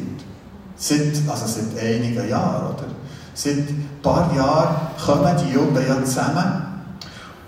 Seit, 0.77 1.13
also 1.29 1.47
seit 1.47 1.83
einigen 1.83 2.29
Jahren, 2.29 2.75
oder? 2.75 2.85
Seit 3.35 3.57
ein 3.57 3.89
paar 4.03 4.35
Jahren 4.35 4.77
kommen 5.05 5.37
die 5.45 5.55
Juden 5.55 5.79
ja 5.87 6.03
zusammen 6.05 6.65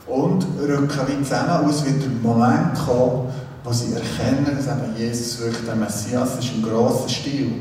und 0.06 0.44
rücken 0.60 1.00
wie 1.06 1.22
zusammen 1.22 1.68
aus, 1.68 1.84
wird 1.84 2.02
der 2.02 2.10
Moment 2.22 2.74
kommen, 2.74 3.28
wo 3.64 3.72
sie 3.72 3.92
erkennen, 3.92 4.56
dass 4.56 4.66
eben 4.66 4.96
Jesus 4.96 5.40
wirklich 5.40 5.64
der 5.64 5.76
Messias 5.76 6.38
ist, 6.38 6.52
im 6.54 6.62
grossen 6.62 7.08
Stil. 7.08 7.52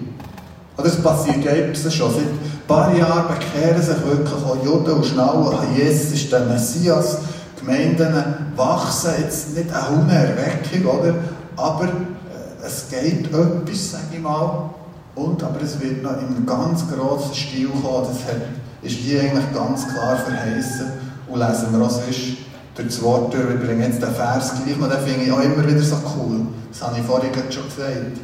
Und 0.78 0.86
das 0.86 1.02
passiert 1.02 1.44
ja 1.44 1.54
jetzt 1.54 1.92
schon. 1.92 2.12
Seit 2.12 2.24
ein 2.24 2.68
paar 2.68 2.96
Jahren 2.96 3.28
bekehren 3.28 3.82
sich 3.82 4.06
wirklich 4.06 4.44
auch 4.44 4.64
Juden 4.64 4.92
und 4.92 5.06
schnallen, 5.06 5.58
Jesus 5.76 6.14
ist 6.14 6.32
der 6.32 6.46
Messias. 6.46 7.18
Gemeinden 7.60 8.14
wachsen 8.56 9.12
jetzt 9.20 9.56
nicht 9.56 9.70
eine 9.74 9.98
Unerweckung, 9.98 10.86
oder? 10.86 11.16
Aber 11.60 11.86
äh, 11.86 12.66
es 12.66 12.90
geht 12.90 13.28
etwas, 13.28 13.92
sage 13.92 14.04
ich 14.14 14.20
mal, 14.20 14.70
und, 15.16 15.44
aber 15.44 15.62
es 15.62 15.80
wird 15.80 16.02
noch 16.02 16.18
in 16.22 16.28
einem 16.28 16.46
ganz 16.46 16.86
grossen 16.88 17.34
Stil 17.34 17.70
kommen, 17.70 18.08
das 18.08 18.24
hat, 18.26 18.42
ist 18.82 18.96
hier 18.96 19.22
eigentlich 19.22 19.54
ganz 19.54 19.88
klar 19.88 20.16
verheißen 20.18 20.92
und 21.28 21.40
lesen 21.40 21.68
wir 21.72 21.86
auch 21.86 21.90
sonst 21.90 22.38
durch 22.76 22.88
das 22.88 23.02
Wort 23.02 23.34
durch. 23.34 23.48
Wir 23.50 23.58
bringen 23.58 23.82
jetzt 23.82 24.02
den 24.02 24.14
Vers 24.14 24.54
gleich 24.64 24.78
noch, 24.78 24.90
den 24.90 25.00
finde 25.00 25.26
ich 25.26 25.32
auch 25.32 25.42
immer 25.42 25.68
wieder 25.68 25.82
so 25.82 25.98
cool. 26.16 26.48
Das 26.72 26.82
habe 26.82 27.00
ich 27.00 27.06
vorhin 27.06 27.34
schon 27.34 27.64
gesagt. 27.64 28.20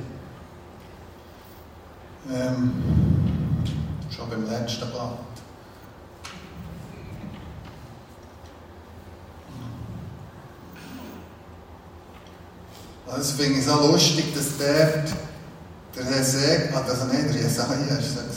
Ähm, 2.32 2.72
schon 4.10 4.30
beim 4.30 4.50
letzten 4.50 4.90
Blatt. 4.90 5.25
Das 13.08 13.32
finde 13.32 13.60
ich 13.60 13.66
so 13.66 13.92
lustig, 13.92 14.34
dass 14.36 14.58
der, 14.58 15.04
der 15.96 16.06
Hesekiel, 16.06 16.76
also 16.76 17.06
nicht 17.06 17.34
der 17.34 17.42
Jesaja 17.42 17.98
ist 17.98 18.18
es 18.18 18.36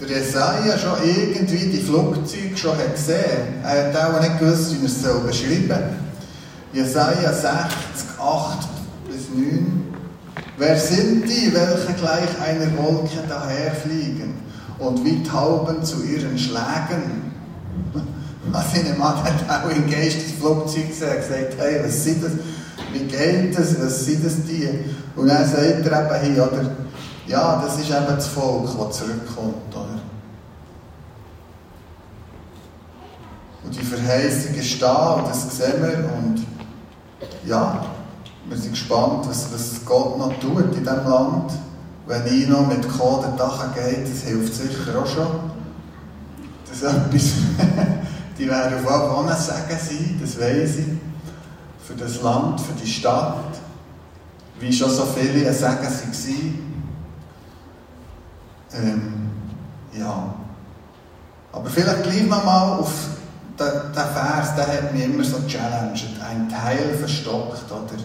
der 0.00 0.08
Jesaja 0.08 0.78
schon 0.78 0.96
irgendwie 1.02 1.66
die 1.66 1.80
Flugzeuge 1.80 2.56
schon 2.56 2.76
hat 2.76 2.94
gesehen. 2.94 3.62
Er 3.64 3.92
hat 3.92 3.96
auch 3.96 4.20
nicht 4.20 4.38
gewusst, 4.38 4.72
wie 4.72 4.84
er 4.84 4.86
es 4.86 5.02
so 5.02 5.20
beschreiben 5.26 5.68
soll. 5.68 6.84
Jesaja 6.84 7.32
60, 7.32 7.50
8 8.20 8.68
bis 9.08 9.28
9. 9.34 9.84
Wer 10.56 10.78
sind 10.78 11.24
die, 11.24 11.52
welche 11.52 11.92
gleich 11.94 12.28
einer 12.40 12.76
Wolke 12.76 13.18
daherfliegen 13.28 14.34
und 14.78 15.04
wie 15.04 15.22
Tauben 15.22 15.82
zu 15.84 16.02
ihren 16.04 16.38
Schlägen? 16.38 17.32
Also, 18.50 18.80
ein 18.80 18.98
Mann 18.98 19.22
hat 19.24 19.44
auch 19.46 19.68
im 19.68 19.90
Geist 19.90 20.16
das 20.24 20.32
Flugzeug 20.40 20.88
gesehen 20.88 21.10
und 21.10 21.16
gesagt, 21.16 21.56
hey, 21.58 21.82
was 21.84 22.02
sind 22.02 22.24
das? 22.24 22.32
Wie 22.92 23.04
geht 23.04 23.58
das, 23.58 23.80
was 23.80 24.04
sind 24.04 24.24
das 24.24 24.44
die? 24.44 24.68
Und 25.16 25.28
dann 25.28 25.46
sagt 25.46 25.86
er 25.86 26.22
eben 26.22 26.34
hey, 26.34 26.40
oder, 26.40 26.70
ja, 27.26 27.62
das 27.62 27.78
ist 27.78 27.90
eben 27.90 28.06
das 28.06 28.26
Volk, 28.28 28.68
das 28.78 28.98
zurückkommt. 28.98 29.74
Oder? 29.74 30.00
Und 33.64 33.74
die 33.74 33.84
Verheißung 33.84 34.54
ist 34.54 34.80
da 34.80 35.14
und 35.14 35.28
das 35.28 35.56
sehen 35.56 35.82
wir 35.82 36.10
und 36.16 36.46
ja, 37.46 37.84
wir 38.48 38.56
sind 38.56 38.70
gespannt, 38.70 39.28
was, 39.28 39.52
was 39.52 39.84
Gott 39.84 40.18
noch 40.18 40.32
tut 40.40 40.74
in 40.74 40.84
diesem 40.84 41.04
Land. 41.04 41.52
Wenn 42.06 42.26
ich 42.26 42.48
noch 42.48 42.66
mit 42.66 42.88
Code 42.88 43.34
Dach 43.36 43.74
geht, 43.74 44.10
das 44.10 44.22
hilft 44.22 44.54
sicher 44.54 44.98
auch 44.98 45.06
schon. 45.06 45.26
Das 46.66 46.78
ist 46.78 46.82
etwas, 46.84 47.32
die 48.38 48.48
werden 48.48 48.86
auf 48.86 49.18
alle 49.18 49.36
Sagen 49.36 49.76
sein, 49.78 50.18
das 50.22 50.40
weiß 50.40 50.76
ich 50.78 51.07
für 51.88 51.94
das 51.94 52.20
Land, 52.20 52.60
für 52.60 52.74
die 52.74 52.86
Stadt, 52.86 53.58
wie 54.60 54.70
schon 54.70 54.90
so 54.90 55.06
viele 55.06 55.50
sagen 55.54 55.88
sie 56.12 56.54
waren. 58.72 58.84
Ähm, 58.84 59.30
ja. 59.98 60.34
Aber 61.50 61.70
vielleicht 61.70 62.02
gleich 62.02 62.26
nochmal 62.26 62.78
auf 62.78 62.92
den, 63.58 63.66
den 63.66 63.94
Vers, 63.94 64.54
der 64.54 64.66
hat 64.66 64.92
mich 64.92 65.04
immer 65.04 65.24
so 65.24 65.38
challenged. 65.46 66.10
Ein 66.22 66.50
Teil 66.50 66.94
verstockt, 66.98 67.72
oder? 67.72 68.02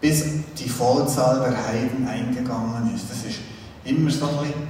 Bis 0.00 0.24
die 0.56 0.68
Vollzahl 0.68 1.40
der 1.40 1.66
Heiden 1.66 2.06
eingegangen 2.06 2.94
ist. 2.94 3.10
Das 3.10 3.24
ist 3.24 3.40
immer 3.84 4.10
so 4.10 4.26
ein 4.26 4.36
bisschen, 4.38 4.68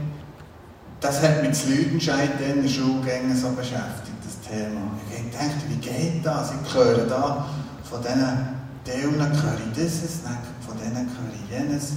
das 0.98 1.22
hat 1.22 1.42
mich 1.42 1.52
zu 1.52 1.68
Lüdenscheid 1.68 2.30
in 2.40 2.62
den 2.62 2.68
Schulgängen 2.68 3.36
so 3.36 3.50
beschäftigt, 3.50 4.16
das 4.24 4.48
Thema. 4.48 4.80
Ich 5.10 5.30
dachte, 5.30 5.68
wie 5.68 5.76
geht 5.76 6.24
das? 6.24 6.52
Ich 6.64 6.74
höre 6.74 7.06
da 7.06 7.46
von 7.90 8.00
diesen 8.02 8.60
Teilen 8.84 9.18
höre 9.18 9.58
ich 9.58 9.72
dieses, 9.74 10.20
von 10.66 10.78
denen 10.78 11.10
höre 11.10 11.34
ich 11.34 11.50
jenes. 11.50 11.92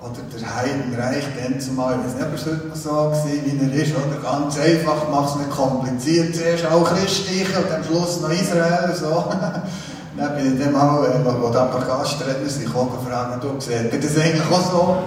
Oder 0.00 0.22
der 0.32 0.56
Heidenreich, 0.56 1.24
dann 1.36 1.60
zumal, 1.60 1.98
ich 1.98 2.06
weiß 2.06 2.14
nicht, 2.14 2.26
ob 2.26 2.34
es 2.34 2.46
heute 2.46 2.68
noch 2.68 2.76
so 2.76 2.90
war, 2.90 3.24
wie 3.26 3.58
er 3.58 3.82
ist, 3.82 3.92
oder 3.96 4.22
ganz 4.22 4.56
einfach, 4.58 5.06
mach 5.10 5.28
es 5.28 5.36
nicht 5.36 5.50
kompliziert, 5.50 6.36
zuerst 6.36 6.66
auch 6.66 6.84
Christliche 6.84 7.58
und 7.58 7.70
am 7.70 7.82
Schluss 7.82 8.20
noch 8.20 8.30
Israel, 8.30 8.94
so. 8.94 9.24
dann 10.16 10.36
bin 10.36 10.54
ich 10.54 10.64
dann 10.64 10.72
mal, 10.72 11.04
äh, 11.04 11.24
wo, 11.24 11.50
paar 11.50 11.84
Gastredner 11.84 12.48
sind, 12.48 12.66
gekommen 12.66 12.90
und 12.90 13.04
gefragt, 13.04 13.42
du, 13.42 13.60
seht 13.60 13.92
das 13.92 14.16
eigentlich 14.16 14.50
auch 14.50 14.70
so? 14.70 14.98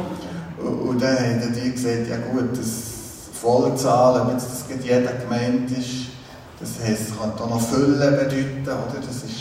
Und, 0.62 1.02
dann 1.02 1.18
haben 1.18 1.54
die 1.56 1.72
gesagt, 1.72 2.08
ja 2.10 2.18
gut, 2.18 2.52
das 2.52 2.68
Vollzahlen, 3.42 4.28
wenn 4.28 4.36
das 4.36 4.66
jeder 4.84 5.14
gemeint 5.14 5.72
ist, 5.72 6.12
das 6.60 6.70
heisst, 6.86 7.10
es 7.10 7.18
kann 7.18 7.32
auch 7.32 7.50
noch 7.50 7.62
Fülle 7.62 8.12
bedeuten, 8.12 8.62
oder? 8.66 9.00
Das 9.00 9.16
ist 9.16 9.41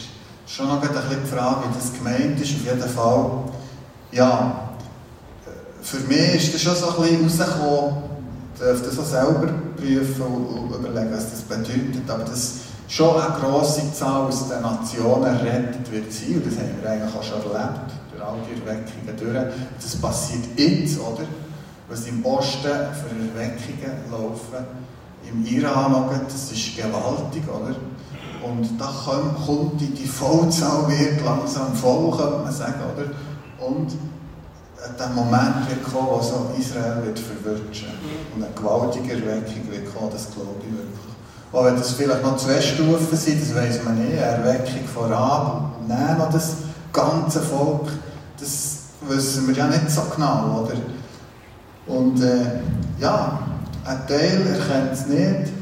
schon 0.50 0.66
noch 0.66 0.82
ein 0.82 0.88
bisschen 0.88 1.22
die 1.24 1.28
Frage, 1.28 1.68
wie 1.68 1.78
das 1.78 1.92
gemeint 1.92 2.40
ist, 2.40 2.54
auf 2.56 2.64
jeden 2.64 2.88
Fall. 2.88 3.30
Ja, 4.10 4.70
für 5.82 6.00
mich 6.00 6.34
ist 6.34 6.54
das 6.54 6.62
schon 6.62 6.74
so 6.74 6.88
ein 6.88 7.02
bisschen 7.02 7.46
rausgekommen, 7.46 7.94
darf 8.58 8.82
das 8.82 8.98
auch 8.98 9.04
selber 9.04 9.52
prüfen 9.76 10.22
und 10.22 10.74
überlegen, 10.74 11.12
was 11.12 11.30
das 11.30 11.42
bedeutet, 11.42 12.08
aber 12.08 12.24
dass 12.24 12.54
schon 12.88 13.20
eine 13.20 13.34
grosse 13.38 13.92
Zahl 13.92 14.22
aus 14.22 14.48
den 14.48 14.60
Nationen 14.60 15.24
errettet 15.24 15.90
wird 15.92 16.12
sein, 16.12 16.34
und 16.34 16.46
das 16.46 16.58
haben 16.58 16.74
wir 16.82 16.90
eigentlich 16.90 17.14
auch 17.14 17.22
schon 17.22 17.38
erlebt, 17.38 17.92
durch 18.10 18.22
all 18.22 18.36
die 18.44 18.60
Erweckungen 18.60 19.16
durch. 19.16 19.54
Das 19.80 19.96
passiert 19.96 20.44
jetzt, 20.56 20.98
oder? 20.98 21.24
Was 21.88 22.06
im 22.06 22.24
Osten 22.24 22.62
für 22.62 23.40
Erweckungen 23.40 24.10
laufen, 24.10 24.66
im 25.28 25.46
Iran 25.46 26.20
das 26.26 26.50
ist 26.50 26.76
gewaltig, 26.76 27.44
oder? 27.48 27.76
Und 28.42 28.80
da 28.80 28.86
kommt 28.86 29.80
die, 29.80 29.90
die 29.90 30.06
Vollzahl 30.06 30.88
wird 30.88 31.24
langsam 31.24 31.74
voll, 31.74 32.16
könnte 32.16 32.38
man 32.44 32.52
sagen, 32.52 32.80
oder? 32.94 33.66
Und 33.66 33.92
der 34.98 35.08
Moment 35.08 35.68
wird 35.68 35.84
kommen, 35.84 36.08
wo 36.08 36.22
so 36.22 36.50
Israel 36.58 37.04
wird 37.04 37.18
verwirrschen 37.18 37.88
und 38.34 38.42
eine 38.42 38.52
gewaltige 38.54 39.12
Erweckung 39.12 39.70
wird 39.70 39.94
kommen, 39.94 40.10
das 40.12 40.32
glaube 40.32 40.56
ich 40.60 40.72
wirklich. 40.72 41.10
Auch 41.52 41.64
wenn 41.64 41.76
das 41.76 41.92
vielleicht 41.92 42.22
noch 42.22 42.36
zwei 42.36 42.60
Stufen 42.60 43.16
sind, 43.16 43.42
das 43.42 43.54
weiß 43.54 43.84
man 43.84 43.98
nicht, 43.98 44.12
eine 44.12 44.20
Erweckung 44.20 44.84
voran 44.92 45.72
und 45.80 45.88
dann 45.88 46.18
noch 46.18 46.32
das 46.32 46.56
ganze 46.92 47.40
Volk, 47.40 47.88
das 48.38 48.78
wissen 49.08 49.48
wir 49.48 49.54
ja 49.54 49.66
nicht 49.66 49.90
so 49.90 50.02
genau, 50.14 50.62
oder? 50.62 50.76
Und 51.86 52.22
äh, 52.22 52.60
ja, 53.00 53.40
ein 53.84 54.06
Teil 54.06 54.46
erkennt 54.46 54.92
es 54.92 55.06
nicht, 55.06 55.52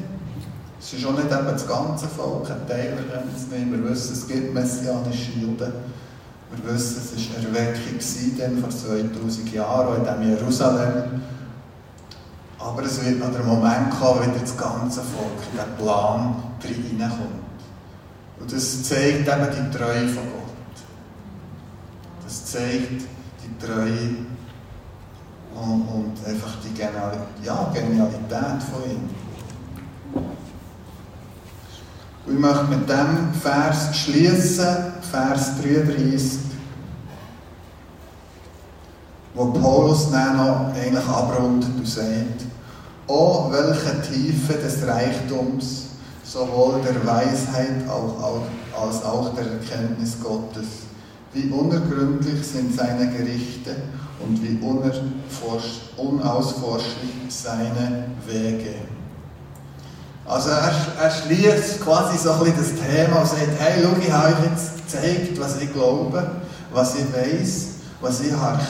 es 0.81 0.93
ist 0.93 1.05
auch 1.07 1.13
nicht 1.13 1.25
eben 1.25 1.47
das 1.47 1.67
ganze 1.67 2.07
Volk, 2.07 2.49
ein 2.51 2.67
Teil 2.67 2.91
erkennt 2.91 3.37
es 3.37 3.49
nicht, 3.49 3.73
wir 3.73 3.91
wissen, 3.91 4.13
es 4.13 4.27
gibt 4.29 4.55
messianische 4.55 5.33
Juden, 5.33 5.73
wir 6.51 6.75
wissen, 6.75 7.03
es 7.03 7.31
war 7.31 7.39
eine 7.39 7.59
Erweckung 7.59 8.61
vor 8.61 8.71
2000 8.71 9.53
Jahren, 9.53 9.97
in 9.97 10.05
diesem 10.05 10.39
Jerusalem. 10.39 11.23
Aber 12.59 12.83
es 12.83 13.05
wird 13.05 13.21
noch 13.21 13.31
der 13.31 13.45
Moment 13.45 13.91
kommen, 13.91 14.21
wenn 14.21 14.41
das 14.41 14.57
ganze 14.57 15.01
Volk 15.01 15.39
in 15.53 15.59
diesen 15.59 15.77
Plan 15.77 16.37
reinkommt. 16.63 17.49
Und 18.41 18.53
das 18.53 18.83
zeigt 18.83 19.29
eben 19.29 19.29
die 19.29 19.77
Treue 19.77 20.09
von 20.09 20.23
Gott. 20.25 20.85
Das 22.25 22.47
zeigt 22.47 23.03
die 23.03 23.67
Treue 23.67 24.17
und, 25.55 25.83
und 25.89 26.27
einfach 26.27 26.57
die 26.65 26.75
Genial 26.75 27.19
ja, 27.43 27.71
Genialität 27.75 28.63
von 28.71 28.91
ihm. 28.91 29.28
Und 32.29 32.35
ich 32.35 32.41
möchte 32.41 32.65
mit 32.65 32.89
dem 32.89 33.33
Vers 33.41 33.97
schließen, 33.97 34.93
Vers 35.11 35.53
33, 35.63 36.41
wo 39.35 39.47
Paulus 39.47 40.11
dann 40.11 40.37
noch 40.37 40.75
eigentlich 40.75 41.07
abrundet 41.07 41.71
und 41.77 41.89
sagt, 41.89 42.45
Oh, 43.07 43.51
welche 43.51 44.03
Tiefe 44.03 44.53
des 44.55 44.87
Reichtums, 44.87 45.87
sowohl 46.23 46.83
der 46.83 47.07
Weisheit 47.07 47.89
als 47.89 49.03
auch 49.03 49.35
der 49.35 49.47
Erkenntnis 49.53 50.21
Gottes. 50.23 50.67
Wie 51.33 51.49
unergründlich 51.49 52.47
sind 52.47 52.77
seine 52.77 53.09
Gerichte 53.11 53.75
und 54.21 54.43
wie 54.43 54.59
unausforschlich 55.97 57.15
seine 57.31 58.05
Wege. 58.27 58.75
Also 60.29 60.51
er, 60.51 60.73
er 61.03 61.11
schließt 61.11 61.81
quasi 61.81 62.19
so 62.19 62.33
ein 62.33 62.53
das 62.55 62.75
Thema 62.75 63.21
und 63.21 63.27
sagt, 63.27 63.49
hey, 63.59 63.83
schau, 63.83 63.97
ich 63.99 64.13
habe 64.13 64.27
euch 64.29 64.51
jetzt 64.51 64.77
gezeigt, 64.77 65.41
was 65.41 65.61
ich 65.61 65.73
glaube, 65.73 66.31
was 66.73 66.97
ich 66.97 67.07
weiß, 67.13 67.67
was 68.03 68.21
ich 68.21 68.33
habe 68.33 68.61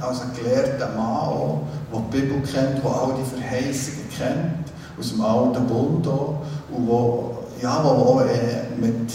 als 0.00 0.20
ein 0.22 0.30
gelehrter 0.36 0.88
Mann 0.96 1.16
auch, 1.16 1.62
der 1.92 2.00
die 2.00 2.20
Bibel 2.20 2.40
kennt, 2.42 2.84
der 2.84 2.90
all 2.90 3.14
die 3.18 3.40
Verheißungen 3.40 4.08
kennt, 4.16 4.70
aus 4.98 5.10
dem 5.10 5.20
alten 5.20 5.66
Bund 5.66 6.06
auch, 6.06 6.42
und 6.70 6.86
wo, 6.86 7.38
ja, 7.60 7.80
wo 7.82 7.88
auch 7.88 8.20
äh, 8.22 8.70
mit 8.80 9.10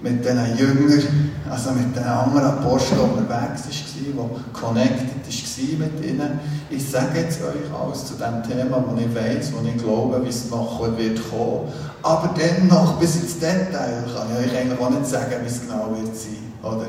mit 0.00 0.24
diesen 0.24 0.56
Jüngern, 0.56 1.32
also 1.50 1.72
mit 1.72 1.96
den 1.96 2.04
anderen 2.04 2.44
Aposteln 2.44 3.00
unterwegs 3.00 3.62
der 4.04 4.60
connected 4.60 5.08
war 5.08 5.78
mit 5.78 6.04
ihnen. 6.04 6.40
Ich 6.70 6.90
sage 6.90 7.20
jetzt 7.20 7.40
euch 7.42 7.72
alles 7.74 8.06
zu 8.06 8.14
dem 8.14 8.42
Thema, 8.42 8.84
wo 8.86 8.98
ich 8.98 9.14
weiß, 9.14 9.52
wo 9.52 9.66
ich 9.66 9.76
glaube, 9.76 10.24
wie 10.24 10.28
es 10.28 10.50
noch 10.50 10.80
wird 10.96 11.20
kommen. 11.30 11.72
Aber 12.02 12.34
dennoch, 12.36 12.94
bis 12.98 13.16
ins 13.16 13.38
Detail, 13.38 14.04
kann 14.14 14.28
ich 14.30 14.46
euch 14.46 14.58
eigentlich 14.58 14.80
auch 14.80 14.90
nicht 14.90 15.06
sagen, 15.06 15.36
wie 15.42 15.46
es 15.46 15.60
genau 15.60 15.88
wird 15.96 16.16
sein. 16.16 16.52
Oder? 16.62 16.86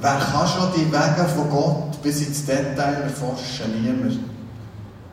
Wer 0.00 0.18
kann 0.18 0.46
schon 0.46 0.70
die 0.76 0.90
Wege 0.90 1.28
von 1.34 1.50
Gott 1.50 2.02
bis 2.02 2.26
ins 2.26 2.46
Detail 2.46 3.02
erforschen? 3.02 3.82
Niemand. 3.82 4.18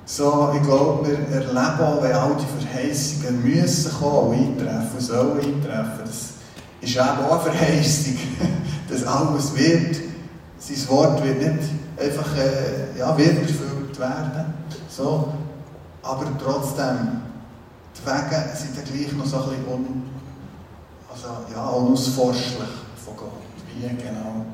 So, 0.05 0.53
ich 0.55 0.63
glaube, 0.63 1.05
wir 1.05 1.35
erleben 1.35 1.81
auch, 1.81 2.01
wenn 2.01 2.13
all 2.13 2.37
die 2.37 2.65
Verheißungen 2.65 3.43
müssen 3.43 3.91
kommen, 3.99 4.39
eintreffen, 4.39 4.99
sollen 4.99 5.39
eintreffen, 5.39 6.05
das 6.05 6.29
ist 6.79 6.95
eben 6.95 7.25
auch 7.29 7.45
eine 7.45 7.53
Verheißung, 7.53 8.15
dass 8.89 9.03
alles 9.03 9.53
wird. 9.53 10.06
Sein 10.67 10.89
Wort 10.89 11.23
wird 11.23 11.39
nicht 11.39 11.69
einfach 11.97 12.35
äh, 12.35 12.99
ja, 12.99 13.17
wird 13.17 13.37
erfüllt 13.37 13.97
werden. 13.97 14.53
So. 14.89 15.33
Aber 16.03 16.25
trotzdem, 16.43 17.21
die 17.95 18.05
Wege 18.05 18.43
sind 18.53 18.75
dann 18.75 18.83
gleich 18.83 19.13
noch 19.13 19.25
so 19.25 19.37
ein 19.37 19.49
bisschen 19.49 19.73
un, 19.73 20.03
also, 21.09 21.27
ja, 21.53 21.67
unausforschlich 21.69 22.57
von 23.03 23.15
Gott. 23.15 23.31
Wie 23.75 23.87
genau, 23.87 24.45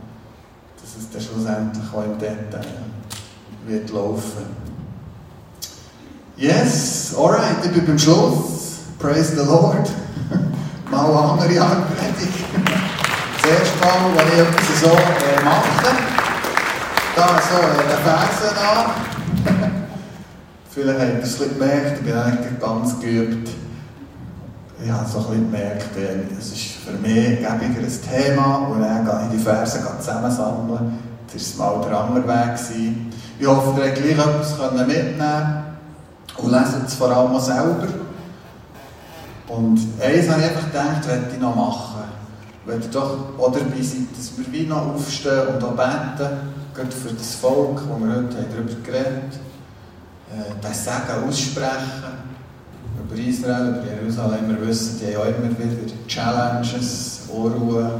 dass 0.79 1.01
es 1.01 1.09
dann 1.09 1.21
schlussendlich 1.21 1.93
auch 1.93 2.03
im 2.03 2.19
Detail 2.19 2.65
wird 3.65 3.89
laufen. 3.89 4.45
Yes, 6.37 7.15
alright, 7.17 7.65
ich 7.65 7.71
bin 7.71 7.85
beim 7.85 7.97
Schluss. 7.97 8.77
Praise 8.99 9.35
the 9.35 9.45
Lord 9.45 9.89
mal 10.91 11.05
eine 11.05 11.41
andere 11.41 11.61
Art 11.61 11.87
Predigt. 11.97 12.72
Das 13.53 13.61
erste 13.61 13.85
Mal, 13.85 14.17
wenn 14.17 14.27
ich 14.33 14.39
etwas 14.39 14.79
so 14.79 14.87
äh, 14.87 15.43
mache, 15.43 15.95
da 17.15 17.39
so 17.39 17.59
äh, 17.61 17.97
Fersen 18.03 18.57
an. 18.57 19.71
Vielleicht 20.71 20.99
habt 20.99 21.13
ihr 21.13 21.23
es 21.23 21.39
ein 21.39 21.49
gemerkt, 21.49 21.99
ich 21.99 22.03
bin 22.03 22.15
eigentlich 22.15 22.59
ganz 22.59 22.99
geübt. 22.99 23.49
Ich 24.83 24.91
habe 24.91 25.07
so 25.07 25.19
ein 25.29 25.51
gemerkt, 25.51 25.85
es 26.39 26.51
ist 26.51 26.65
für 26.83 26.93
mich 26.93 27.47
ein 27.47 27.59
gäbigeres 27.59 28.01
Thema 28.01 28.69
und 28.71 28.81
dann 28.81 29.05
gehe 29.05 29.21
ich 29.25 29.37
die 29.37 29.43
Verse 29.43 29.79
zusammensammeln. 29.99 30.97
Das 31.31 31.59
war 31.59 31.77
mal 31.77 31.87
der 31.87 31.99
andere 31.99 32.27
Weg. 32.27 32.59
Ich 33.39 33.47
hoffe, 33.47 33.81
ihr 33.81 33.91
gleich 33.91 34.13
etwas 34.13 34.57
mitnehmen 34.87 35.63
und 36.37 36.51
lesen 36.51 36.83
es 36.87 36.95
vor 36.95 37.15
allem 37.15 37.39
selber. 37.39 37.87
Und 39.47 39.79
eins 40.01 40.27
habe 40.27 40.41
ich 40.41 40.49
einfach 40.49 40.65
gedacht, 40.65 41.07
werde 41.07 41.27
ich 41.31 41.39
noch 41.39 41.55
machen. 41.55 42.03
Wenn 42.65 42.81
ihr 42.81 42.87
doch 42.87 43.37
auch 43.37 43.51
dabei 43.51 43.81
seid, 43.81 44.07
dass 44.17 44.37
wir 44.37 44.51
wie 44.51 44.65
noch 44.65 44.95
aufstehen 44.95 45.47
und 45.53 45.63
auch 45.63 45.75
beten, 45.75 46.29
gerade 46.73 46.91
für 46.91 47.13
das 47.13 47.35
Volk, 47.35 47.77
das 47.77 47.99
wir 47.99 48.15
heute 48.15 48.47
darüber 48.49 48.81
geredet 48.83 49.33
haben, 50.31 50.41
äh, 50.41 50.61
das 50.61 50.85
Sagen 50.85 51.27
aussprechen, 51.27 52.33
über 53.03 53.21
Israel, 53.21 53.69
über 53.69 54.01
Jerusalem. 54.01 54.49
Wir 54.49 54.67
wissen, 54.67 54.99
die 54.99 55.15
haben 55.15 55.23
auch 55.23 55.27
immer 55.27 55.49
wieder 55.59 55.93
Challenges, 56.07 57.21
Unruhe. 57.29 57.99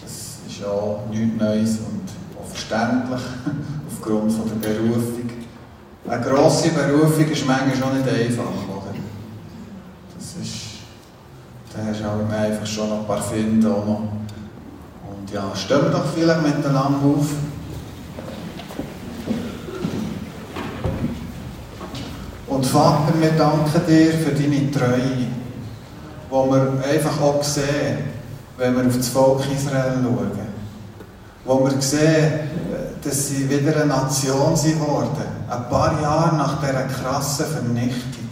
Das 0.00 0.38
ist 0.48 0.64
auch 0.64 1.06
nichts 1.10 1.40
Neues 1.40 1.78
und 1.78 2.04
auch 2.38 2.48
verständlich 2.48 3.20
aufgrund 3.90 4.32
von 4.32 4.48
der 4.48 4.68
Berufung. 4.68 5.30
Eine 6.06 6.22
grosse 6.22 6.68
Berufung 6.68 7.28
ist 7.28 7.46
manchmal 7.46 7.76
schon 7.76 7.96
nicht 7.98 8.08
einfach. 8.08 8.44
Das 10.14 10.26
ist, 10.42 10.54
da 11.76 11.82
hast 11.90 12.00
du 12.00 12.04
auch 12.04 12.20
immer 12.20 12.36
einfach 12.36 12.66
schon 12.66 12.88
noch 12.88 13.00
ein 13.00 13.06
paar 13.06 13.22
Finde 13.22 13.66
noch. 13.66 13.86
Und 13.86 15.30
ja, 15.32 15.52
wir 15.68 15.90
doch 15.90 16.04
vielleicht 16.14 16.42
miteinander 16.42 16.98
auf. 17.04 17.30
Und 22.46 22.66
Vater, 22.66 23.12
wir 23.18 23.32
danken 23.32 23.86
dir 23.88 24.12
für 24.12 24.30
deine 24.30 24.70
Treue, 24.70 25.26
wo 26.30 26.46
wir 26.52 26.84
einfach 26.88 27.20
auch 27.20 27.42
sehen, 27.42 28.04
wenn 28.56 28.76
wir 28.76 28.86
auf 28.86 28.96
das 28.96 29.08
Volk 29.08 29.42
Israel 29.52 29.94
schauen. 30.00 30.30
Wo 31.44 31.64
wir 31.64 31.80
sehen, 31.80 32.50
dass 33.02 33.28
sie 33.28 33.50
wieder 33.50 33.74
eine 33.74 33.86
Nation 33.86 34.54
sind 34.54 34.78
worden. 34.80 35.24
Ein 35.50 35.68
paar 35.68 36.00
Jahre 36.00 36.36
nach 36.36 36.60
dieser 36.60 36.84
krassen 36.84 37.46
Vernichtung, 37.46 38.28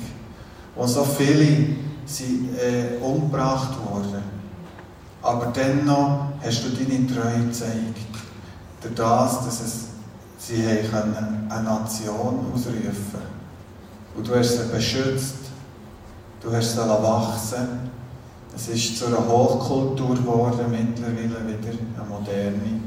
wo 0.77 0.87
so 0.87 1.05
viele 1.05 1.82
sind, 2.07 2.57
äh, 2.59 3.03
umgebracht 3.03 3.75
wurden. 3.85 4.23
Aber 5.23 5.47
dennoch 5.47 6.27
hast 6.45 6.65
du 6.65 6.71
deine 6.71 7.07
Treue 7.07 7.47
gezeigt. 7.47 7.99
Durch 8.81 8.95
das, 8.95 9.45
dass 9.45 9.61
es, 9.61 9.85
sie 10.39 10.67
haben 10.93 11.15
eine 11.49 11.63
Nation 11.63 12.47
ausrufen 12.53 12.93
konnten. 13.13 13.33
Und 14.17 14.29
du 14.29 14.35
hast 14.35 14.57
sie 14.57 14.73
beschützt. 14.73 15.37
Du 16.43 16.53
hast 16.53 16.73
sie 16.73 16.79
wachsen 16.79 17.91
Es 18.55 18.69
ist 18.69 18.99
zu 18.99 19.07
einer 19.07 19.27
Hochkultur 19.29 20.17
geworden, 20.17 20.67
mittlerweile 20.71 21.47
wieder 21.47 21.79
eine 21.97 22.09
moderne. 22.09 22.81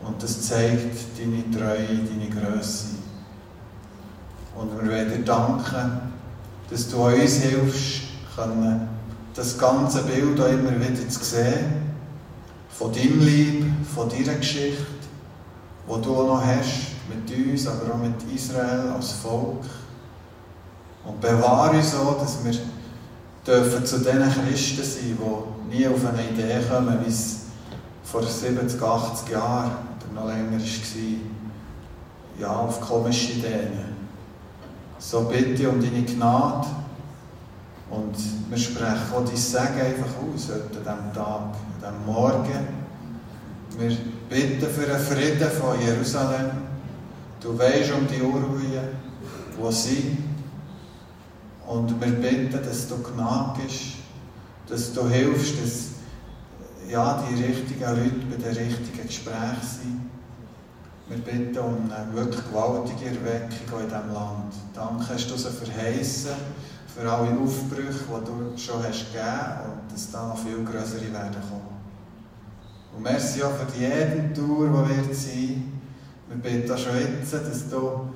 Und 0.00 0.22
das 0.22 0.42
zeigt 0.42 1.18
deine 1.18 1.50
Treue, 1.50 1.98
deine 1.98 2.30
Größe. 2.30 2.86
Und 4.54 4.70
wir 4.76 4.90
wollen 4.90 5.08
dir 5.10 5.24
danken, 5.24 6.12
dass 6.70 6.88
du 6.88 7.04
uns 7.04 7.34
hilfst, 7.34 8.11
können 8.34 8.88
das 9.34 9.58
ganze 9.58 10.02
Bild 10.02 10.40
auch 10.40 10.48
immer 10.48 10.72
wieder 10.78 11.08
zu 11.08 11.24
sehen. 11.24 11.82
Von 12.70 12.92
deinem 12.92 13.20
Lieb, 13.20 13.64
von 13.94 14.08
deiner 14.08 14.34
Geschichte, 14.34 14.86
die 15.86 16.02
du 16.02 16.16
auch 16.16 16.26
noch 16.26 16.44
hast, 16.44 16.92
mit 17.08 17.30
uns, 17.30 17.66
aber 17.66 17.94
auch 17.94 17.98
mit 17.98 18.14
Israel 18.34 18.92
als 18.96 19.12
Volk. 19.12 19.64
Und 21.04 21.20
bewahre 21.20 21.76
uns 21.76 21.92
so, 21.92 22.16
dass 22.18 22.44
wir 22.44 22.54
dürfen 23.46 23.84
zu 23.84 23.98
diesen 23.98 24.22
Christen 24.46 24.84
sein, 24.84 25.18
die 25.70 25.76
nie 25.76 25.88
auf 25.88 26.04
eine 26.06 26.28
Idee 26.28 26.60
kommen, 26.68 26.98
wie 27.04 27.10
es 27.10 27.40
vor 28.04 28.22
70, 28.22 28.80
80 28.80 29.28
Jahren 29.30 29.72
oder 30.12 30.20
noch 30.20 30.28
länger 30.28 30.52
war, 30.52 30.60
ja, 32.38 32.48
auf 32.48 32.80
komische 32.80 33.32
Ideen. 33.32 33.92
So 34.98 35.22
bitte 35.22 35.68
um 35.68 35.80
deine 35.80 36.02
Gnade 36.02 36.66
und 37.92 38.16
wir 38.48 38.56
sprechen 38.56 39.12
auch 39.14 39.24
dein 39.24 39.36
Segen 39.36 39.80
einfach 39.80 40.14
aus 40.16 40.48
heute 40.48 40.90
an 40.90 40.98
diesem 40.98 41.12
Tag, 41.12 41.42
an 41.42 41.54
diesem 41.78 42.06
Morgen. 42.06 42.68
Wir 43.78 43.96
bitten 44.30 44.66
für 44.66 44.94
einen 44.94 45.04
Frieden 45.04 45.50
von 45.50 45.78
Jerusalem. 45.78 46.50
Du 47.40 47.58
weißt 47.58 47.92
um 47.92 48.06
die 48.06 48.22
Unruhe, 48.22 48.88
wo 49.58 49.70
sie. 49.70 50.16
Und 51.66 52.00
wir 52.00 52.12
bitten, 52.12 52.64
dass 52.64 52.88
du 52.88 52.96
gnagst, 52.96 53.96
dass 54.68 54.92
du 54.94 55.08
hilfst, 55.08 55.62
dass 55.62 56.90
ja, 56.90 57.22
die 57.28 57.42
richtigen 57.42 57.80
Leute 57.80 58.26
bei 58.30 58.36
den 58.36 58.56
richtigen 58.56 59.06
Gesprächen 59.06 59.60
sind. 59.60 60.10
Wir 61.08 61.18
bitten 61.18 61.58
um 61.58 61.90
eine 61.92 62.14
wirklich 62.14 62.42
gewaltige 62.48 63.10
Erweckung 63.10 63.80
in 63.80 63.86
diesem 63.86 64.14
Land. 64.14 64.54
Danke 64.74 65.14
hast 65.14 65.30
du 65.30 65.36
sie 65.36 65.50
verheißen 65.50 66.30
für 66.94 67.10
alle 67.10 67.38
Aufbrüche, 67.38 68.04
die 68.04 68.24
du 68.26 68.58
schon 68.58 68.82
hast 68.82 69.12
gegeben 69.12 69.60
und 69.64 69.92
dass 69.92 70.10
da 70.10 70.28
noch 70.28 70.38
viel 70.38 70.64
größere 70.64 71.12
werden 71.12 71.42
kommen. 71.48 71.72
Und 72.94 73.02
merci 73.02 73.42
auch 73.42 73.52
für 73.52 73.78
jeden 73.78 74.34
Tour, 74.34 74.68
die 74.68 74.96
wird 74.96 75.14
sein. 75.14 75.80
Wir 76.28 76.74
auch 76.74 76.78
schon 76.78 76.96
jetzt, 76.96 77.32
dass 77.32 77.68
du 77.68 78.12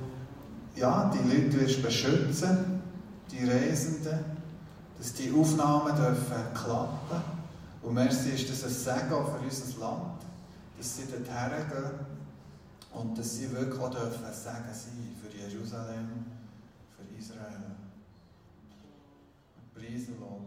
ja, 0.75 1.11
die 1.13 1.27
Leute 1.27 1.59
wirst 1.59 1.81
beschützen 1.81 2.77
die 3.31 3.49
Reisenden, 3.49 4.19
dass 4.97 5.13
die 5.13 5.31
Aufnahmen 5.31 5.95
dürfen 5.95 6.53
klappen 6.53 7.21
Und 7.83 7.93
merci 7.93 8.29
ist 8.29 8.49
das 8.49 8.63
ein 8.63 8.69
Segen 8.69 9.09
für 9.09 9.43
unser 9.43 9.79
Land, 9.79 10.21
dass 10.77 10.95
sie 10.95 11.03
dorthin 11.03 11.69
gehen 11.69 11.91
und 12.93 13.17
dass 13.17 13.35
sie 13.35 13.51
wirklich 13.51 13.79
auch 13.79 13.91
dürfen 13.91 14.23
Segen 14.31 14.73
sein 14.73 15.15
für 15.21 15.37
Jerusalem, 15.37 16.16
für 19.77 19.85
Israel. 19.85 20.07
Preisen 20.07 20.19
loben 20.19 20.46